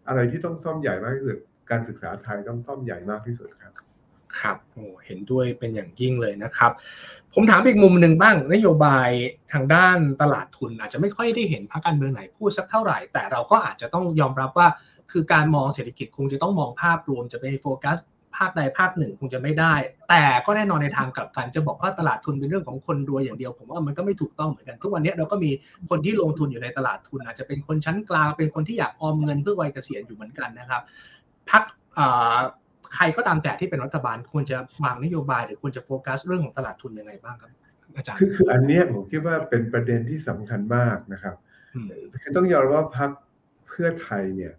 [0.07, 1.37] อะไรที่ต้องซ่อมใหญ่มากที่สุด
[1.71, 3.73] การศึกษาไทยต้องซ่อมใหญ่มากที่สุดครับ
[4.39, 6.71] ครับโอ้เห็นด้วยเป็นอย่างยิ่งเลยนะครับ
[7.33, 9.09] ผมถามอีกมุมหนึ่งบ้าง นโยบาย
[9.53, 14.67] ทางด้านตลาดทุนอาจจะไม่ค่อยได้เห็นพรรคการเมืองไหนพูดสักเท่าไหร่ แต่เราก็อาจจะต้องยอมรับว่า
[15.11, 17.97] คือการมองเศรษฐกิจคงจะต้องมองภาพรวมจะไปโฟกัส
[18.37, 19.73] ภาคใดภาคหนึ่งคงจะไม่ได้
[20.09, 25.51] แต่ก็แน่นอนในทางกลับกันจะบอกว่าตลาดทุนเป็นเรื่องของคนรวยอย่างเดียว ผมว่ามันก็ไม่ถูกต้องเหมือนกัน ทุกวันนี้เราก็มี
[25.89, 30.81] คนที่ลงทุนอยู่ในตลาดทุน อาจจะเป็นคนชั้นกลางเป็นคนที่อยากออมเงินเพื่อวัยเกษียณอยู่เหมือนกันนะครับ
[31.49, 31.63] พัก
[32.95, 37.51] ใครก็ตามแต่ที่เป็นรัฐบาลควรจะวางนโยบายหรือควรจะโฟกัสเรื่องของตลาดทุนยังไงบ้างครับ
[37.95, 41.35] อาจารย์คือคืออันนี้ผมคิดว่าเป็นประเด็นที่สำคัญมากนะครับ
[42.21, 43.09] คือต้องยอมว่าพัก
[43.67, 44.53] เพื่อไทยเนี่ย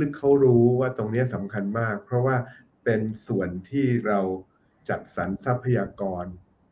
[0.00, 2.36] ลึกๆเขารู้ว่าตรงนี้สำคัญมาก เพราะว่า
[2.84, 4.20] เป็นส่วนที่เรา
[4.88, 6.24] จัดสรรทรัพยากร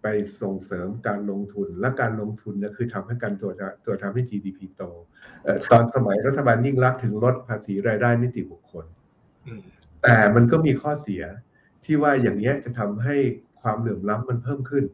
[0.02, 0.06] ไป
[0.40, 3.52] ส่งเสริมการลงทุนและการลงทุนเนี่ยคือทำให้การตัว
[3.86, 4.82] ตัวทำให้ GDP โต
[5.70, 8.84] ตอนสมัยรัฐบาลยิ่งรักถึงลดภาษีรายได้นิติบุคคล
[10.02, 11.22] แต่มันก็มีข้อเสีย
[11.84, 13.16] ที่ว่าอย่างนี้จะทำให้
[13.60, 14.84] ความเหลื่อมล้ำมันเพิ่มขึ้น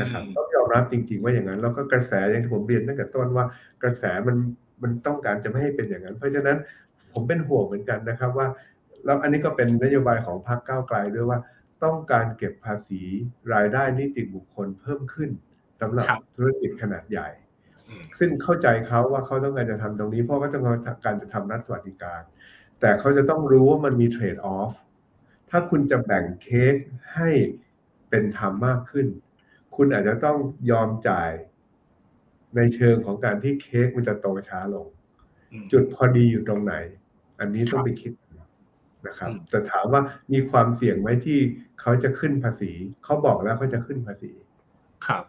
[0.00, 3.44] นะครับต้องยอมรับจริง ๆ ว่าอย่างนั้นแล้วก็กระแสอย่างที่ผมเรียนตั้งแต่ต้นว่า
[3.82, 4.36] กระแสมัน
[4.82, 6.56] มันต้องการจะไม่ให้เป็นอย่างนั้น เพราะฉะนั้น
[7.12, 8.48] ผมเป็นห่วงเหมือนกันนะครับว่า
[9.04, 11.38] แล้วอันนี้ก็เป็นนโยบายของพรรคก้าวไกลด้วยว่า
[11.84, 13.02] ต้องการเก็บภาษี
[13.54, 15.30] รายได้นิติบุคคลเพิ่มขึ้น
[15.80, 16.06] สำหรับ
[16.36, 17.28] ธุรกิจขนาดใหญ่
[18.18, 20.64] ซึ่งเข้าใจเขาว่าเขาต้องการจะทำตรงนี้ เพราะว่าต้อง
[21.04, 22.22] การจะทำรัฐสวัสดิการ
[22.80, 24.72] แต่เขาจะต้องรู้ว่ามันมีเทรดออฟ
[25.50, 26.74] ถ้าคุณจะแบ่งเค้ก
[27.14, 27.30] ให้
[28.10, 29.06] เป็นธรรมมากขึ้น
[29.76, 30.38] คุณอาจจะต้อง
[30.70, 31.30] ยอมจ่าย
[32.56, 34.86] ในเชิงของการที่เค้กมันจะโตช้าลง
[35.72, 36.74] จุดพอดีอยู่ตรงไหน
[37.40, 38.12] อันนี้ต้องไปคิด
[39.06, 40.02] นะครับแต่ถามว่า
[40.32, 41.38] มีความเสี่ยงไหมที่
[41.80, 42.70] เขาจะขึ้นภาษี
[43.04, 44.30] เขาบอกแล้วเขาจะขึ้นภาษี
[45.06, 45.24] ครับ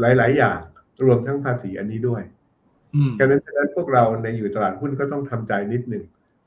[0.00, 0.60] หลาย ๆ อย่าง
[1.06, 2.22] รวมทั้งภาษีอันนี้ด้วย
[3.18, 6.04] ดังนั้นพวกเราในอยู่ตลาดหุ้นก็ต้องทำใจนิดหนึ่ง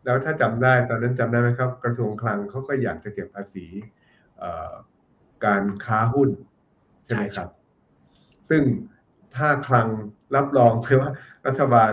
[0.07, 3.65] แล้วถ้าจำได้ตอนนั้นจำได้ไหมครับ กระทรวงคลังเขาก็อยากจะเก็บภาษี
[5.45, 6.29] การค้าหุ้น
[7.05, 7.49] ใช่ไหมครับ
[8.49, 8.63] ซึ่ง
[9.35, 9.87] ถ้าคลัง
[10.35, 11.11] รับรองเพื่อว่า
[11.47, 11.91] รัฐบาล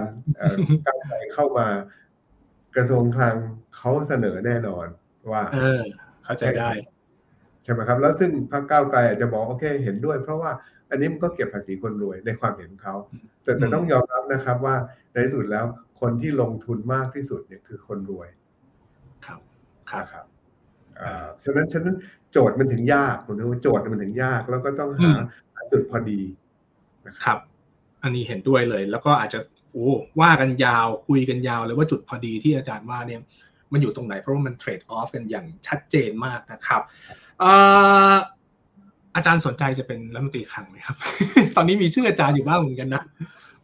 [0.87, 1.67] การใส่เข้ามา
[2.77, 3.37] กระทรวงคลัง
[3.77, 4.87] เขาเสนอแน่นอน
[5.33, 5.83] ว่าเออ
[6.25, 6.71] เข้าใจได้
[7.65, 10.51] ใช่ไหมครับ แล้วซึ่งพรรคก้าวไกลอาจจะบอกโอเคเห็นด้วย เพราะว่า
[10.91, 12.95] อันนี้มันก็เก็บภาษีคนรวยในความเห็นเขา
[13.43, 14.75] แต่แต่ต้องยอมรับนะครับว่า
[15.13, 15.65] ในที่สุดแล้ว
[16.05, 18.29] คนที่ลงทุนมากที่สุดเนี่ยคือคนรวย
[19.27, 19.41] ครับ
[19.91, 20.27] ครับ
[21.01, 21.97] อ่าฉะนั้นฉะนั้น
[22.33, 26.21] โจทย์มันถึงยากผมว่าโจทย์มันถึงยาก แล้วก็ต้องหาจุดพอดี
[27.25, 27.39] ครับ
[28.03, 29.39] อันนี้เห็นด้วยเลย แล้วก็อาจจะ
[29.73, 29.91] โอ้
[30.21, 33.21] ว่ากันยาวคุยกันยาวเลยว่าจุดพอดีที่อาจารย์ว่าเนี่ย
[33.73, 36.83] มันอยู่ตรงไหนเพราะว่ามันเทรดออฟกันอย่างชัดเจนมากนะครับ
[39.17, 40.97] อาจารย์สนใจจะเป็นรัฐมนตรีคลังไหมครับ
[41.57, 43.03] ตอนนี้มีชื่ออาจารย์อยู่บ้างเหมือนกันนะ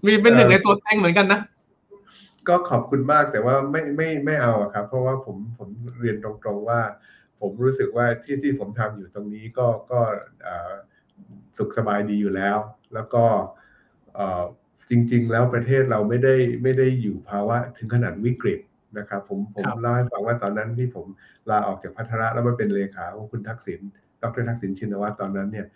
[0.05, 1.41] มีเป็นหนึ่งในตัวแทงเหมือนกันนะ
[2.49, 5.68] ก็ขอบคุณมากแต่ว่าไม่ไม่ไม่เอาครับ เพราะว่าผมผม
[6.01, 6.80] เรียนตรงๆว่า
[7.41, 10.01] ผมรู้สึกว่าที่ที่ผมทำอยู่ตรงนี้ก็ก็
[11.59, 12.59] สุขสบายดีอยู่แล้ว
[12.95, 13.24] แล้วก็
[14.91, 18.61] จริง ๆ แล้วประเทศเราไม่ได้ไม่ได้อยู่ภาวะถึงขนาดวิกฤต
[18.99, 21.07] นะครับผมผมเล่าให้ฟังว่าตอนนั้นที่ผม
[21.51, 23.80] ลาออกจากพัทระแล้วมาเป็นเลขาของคุณทักษิณ
[24.22, 25.66] ดรทักษิณชินวัตรตอนนั้นเนี่ย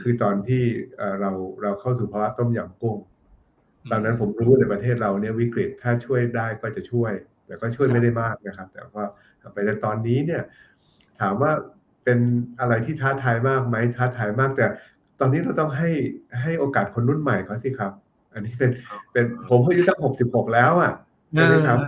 [0.00, 0.62] คือตอนที่
[1.20, 1.30] เรา
[1.62, 2.96] เราเข้าสู่ภาวะต้มยำกุ้ง
[3.90, 7.12] ตอนนั้นผมรู้ในประเทศเราเนี่ยวิกฤตถ้าช่วยได้ก็จะช่วย
[7.46, 9.04] แต่ก็ช่วยไม่ได้มากนะครับ แต่ว่า
[9.52, 10.42] ไปแต่ตอนนี้เนี่ย
[11.20, 11.52] ถามว่า
[12.04, 12.18] เป็น
[12.60, 14.66] อะไรที่ท้าทายมากไหมท้าทายมากแต่
[15.20, 15.90] ตอนนี้เราต้องให้
[16.42, 17.92] ให้โอกาสคนรุ่นใหม่เขาสิครับ
[18.32, 18.70] อันนี้เป็น
[19.12, 20.92] เป็นผมอายุตั้งหกสิบหกแล้วอะ
[21.34, 21.78] ใช่ไหมครับ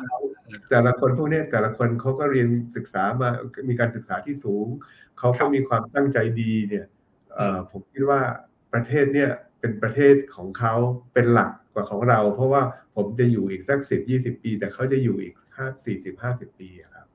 [0.70, 3.28] แต่ละคนพวกนี้แต่ละคนเขาก็เรียนศึกษามา
[3.68, 4.66] มีการศึกษาที่สูง
[5.18, 6.86] เขาก็มีความตั้งใจดีเนี่ย
[7.70, 8.20] ผมคิดว่า
[8.72, 9.30] ประเทศเนี่ย
[9.60, 10.74] เป็นประเทศของเขา
[11.14, 12.62] เป็นหลัก กว่าของเรา เพราะว่า
[12.96, 17.06] ผมจะอยู่อีกสักสิบยี่สิบปี แต่เขาจะอยู่อีกห้าสี่สิบห้าสิบปีครับ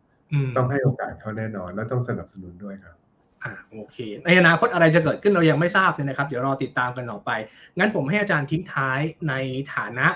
[0.55, 2.95] ต้องให้โอกาสเขาแน่นอน และต้องสนับสนุนด้วยครับ
[3.43, 7.31] อ่าโอเคในอนาคตอะไรจะเกิดขึ้นเรายังไม่ทราบเลยนะครับ เดี๋ยวรอติดตามกันต่อไป
[7.77, 8.99] งั้นผมให้อาจารย์ทิ้งท้าย
[9.29, 9.33] ใน
[9.75, 10.07] ฐานะ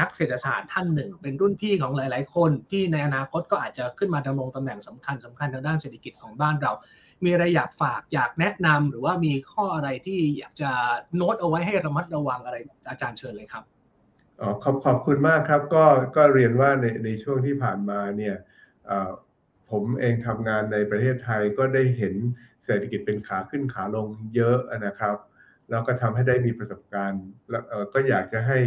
[0.00, 6.72] นักเศรษฐศาสตร์ท่านหนึ่ง เป็นรุ่นพี่ของหลาย ๆ คนที่ในอนาคตก็อาจจะขึ้นมาดำรงตำแหน่งสำคัญสำคัญทางด้านเศรษฐกิจของบ้านเรา
[7.24, 10.70] มีอะไรอยากฝากอยากแนะนำหรือว่ามีข้ออะไรที่อยากจะ
[11.16, 12.56] โน้ตเอาไว้ให้ระมัดระวังอะไร
[12.90, 13.64] อาจารย์เชิญเลยครับ
[14.40, 15.84] อ๋อขอบขอบคุณมากครับ ก็
[16.16, 18.36] ก็เรียนว่าในในช่วงที่ผ่านมาเนี่ย
[19.70, 22.14] ผมเองทำงานในประเทศไทยก็ได้เห็น
[22.64, 25.16] เศรษฐกิจเป็นขาขึ้นขาลงเยอะนะครับ
[25.70, 27.62] แล้วก็ทำให้ได้มีประสบการณ์แล้ว
[27.94, 28.58] ก็อยากจะให้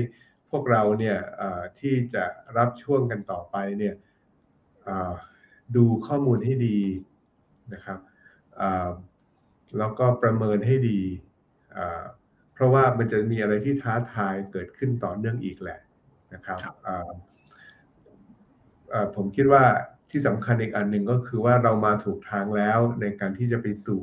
[0.50, 1.18] พวกเราเนี่ย
[1.80, 2.24] ที่จะ
[2.58, 3.96] รับช่วงกันต่อไปเนี่ย
[5.76, 6.80] ดูข้อมูลให้ดี
[7.74, 8.00] นะครับ
[9.78, 11.02] แล้วก็ประเมินให้ดี
[12.54, 15.80] เพราะว่ามันจะมีอะไรที่ท้าทายเกิดขึ้นต่อเนื่องอีกแหละ
[16.34, 16.60] นะครับ
[19.16, 19.64] ผมคิดว่า
[20.12, 24.02] ที่สำคัญอีกอันหนึ่งก็คือว่าเรามาถูกทางแล้วในการที่จะไปสู่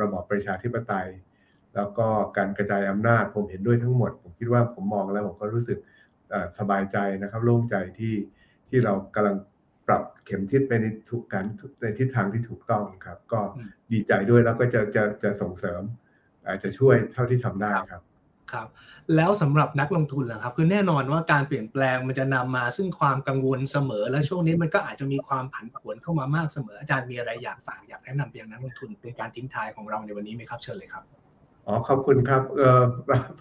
[0.00, 1.08] ระบอบประชาธิปไตย
[1.74, 5.78] แล้วก็การกระจายอำนาจผมเห็นด้วยทั้งหมด ผมคิดว่าผมมองแล้วผมก็รู้สึก
[6.58, 8.14] สบายใจนะครับโล่งใจที่
[8.68, 9.36] ที่เรากำลัง
[9.90, 11.44] ปรับเข็มทิศไปในทุกการ
[11.82, 13.40] ในทิศทางที่ถูกต้องครับ ก็
[13.92, 15.82] ดีใจด้วยแล้วก็จะจะจะส่งเสริม
[16.46, 18.02] อาจจะช่วยเท่าที่ทำได้ครับ
[18.52, 18.68] ครับ
[19.16, 31.04] แล้วสำหรับนักลงทุนล่ะครับ คือแน่นอนว่าการเปลี่ยนแปลงมันจะนำมาซึ่งความกังวลเสมอ และช่วงนี้มันก็อาจจะมีความผันผวนเข้ามามากเสมออาจารย์มีอะไรอยากฝากอยากแนะนำไปยังนักลงทุนเป็นการทิ้งท้ายของเราในวันนี้ไหมครับเชิญเลยครับ
[31.66, 32.84] อ๋อขอบคุณครับเอ่อ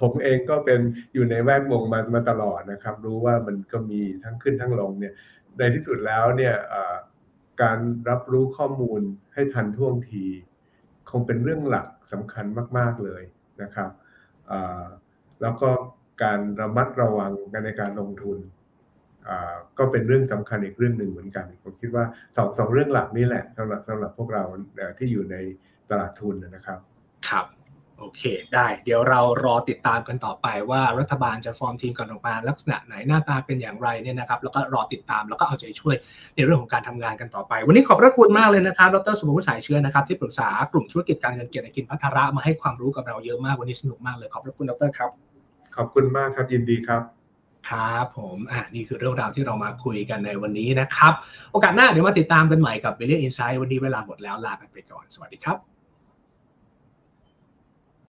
[0.01, 0.79] ผมเองก็เป็น
[1.13, 5.13] อยู่ในแวดวงมามาตลอดนะครับ รู้ว่ามันก็มีทั้งขึ้นทั้งลงเนี่ย
[5.59, 6.55] ในที่สุดแล้วเนี่ย
[7.61, 7.79] การ
[8.09, 9.01] รับรู้ข้อมูล
[9.33, 10.25] ให้ทันท่วงที
[11.11, 12.45] คงเป็นเรื่องหลักสำคัญ
[12.77, 13.23] มาก ๆเลย
[13.61, 13.89] นะครับ
[15.41, 15.69] แล้วก็
[16.23, 18.39] การระมัดระวังกันในการลงทุน
[19.77, 22.05] ก็เป็นเรื่องสำคัญอีกเรื่องหนึ่งเหมือนกัน ผมคิดว่า
[22.35, 24.43] สองสองเรื่องหลักนี่แหละสำหรับสำหรับพวกเรา
[24.97, 25.35] ที่อยู่ใน
[25.89, 26.79] ตลาดทุนนะครับ
[27.29, 27.45] ครับ
[27.99, 28.23] โอเค
[28.53, 35.95] ได้ เดี๋ยวเรารอติดตามกันต่อไปว่ารัฐบาลจะฟอร์มทีมกันออกมาลักษณะไหนหน้าตาเป็นอย่างไรเนี่ยนะครับ แล้วก็รอติดตามแล้วก็เอาใจช่วย
[36.35, 45.09] ในเรื่องของการทำงานกันต่อไป วันนี้ขอบพระคุณมากเลยนะครับ ดรสมบูรณ์สายเชื้อนะครับที่ปรึกษากลุ่มธุรกิจการเงินเกียรติกินพัทระมาให้ความรู้กับเราเยอะมากวันนี้สนุกมากเลยขอบพระคุณดรครับ
[45.75, 47.01] ขอบคุณมากครับยินดีครับ
[47.69, 51.13] ครับผมอ่านี่คือเรื่องราวที่เรามาคุยกันในวันนี้นะครับ
[51.51, 55.78] โอกาสหน้าเดี๋ยวมาติดตามกันใหม่กับ b บ l l i o n Insight วันนี้เวลาหมดแล้วลากันไปก่อนสวัสดีครับ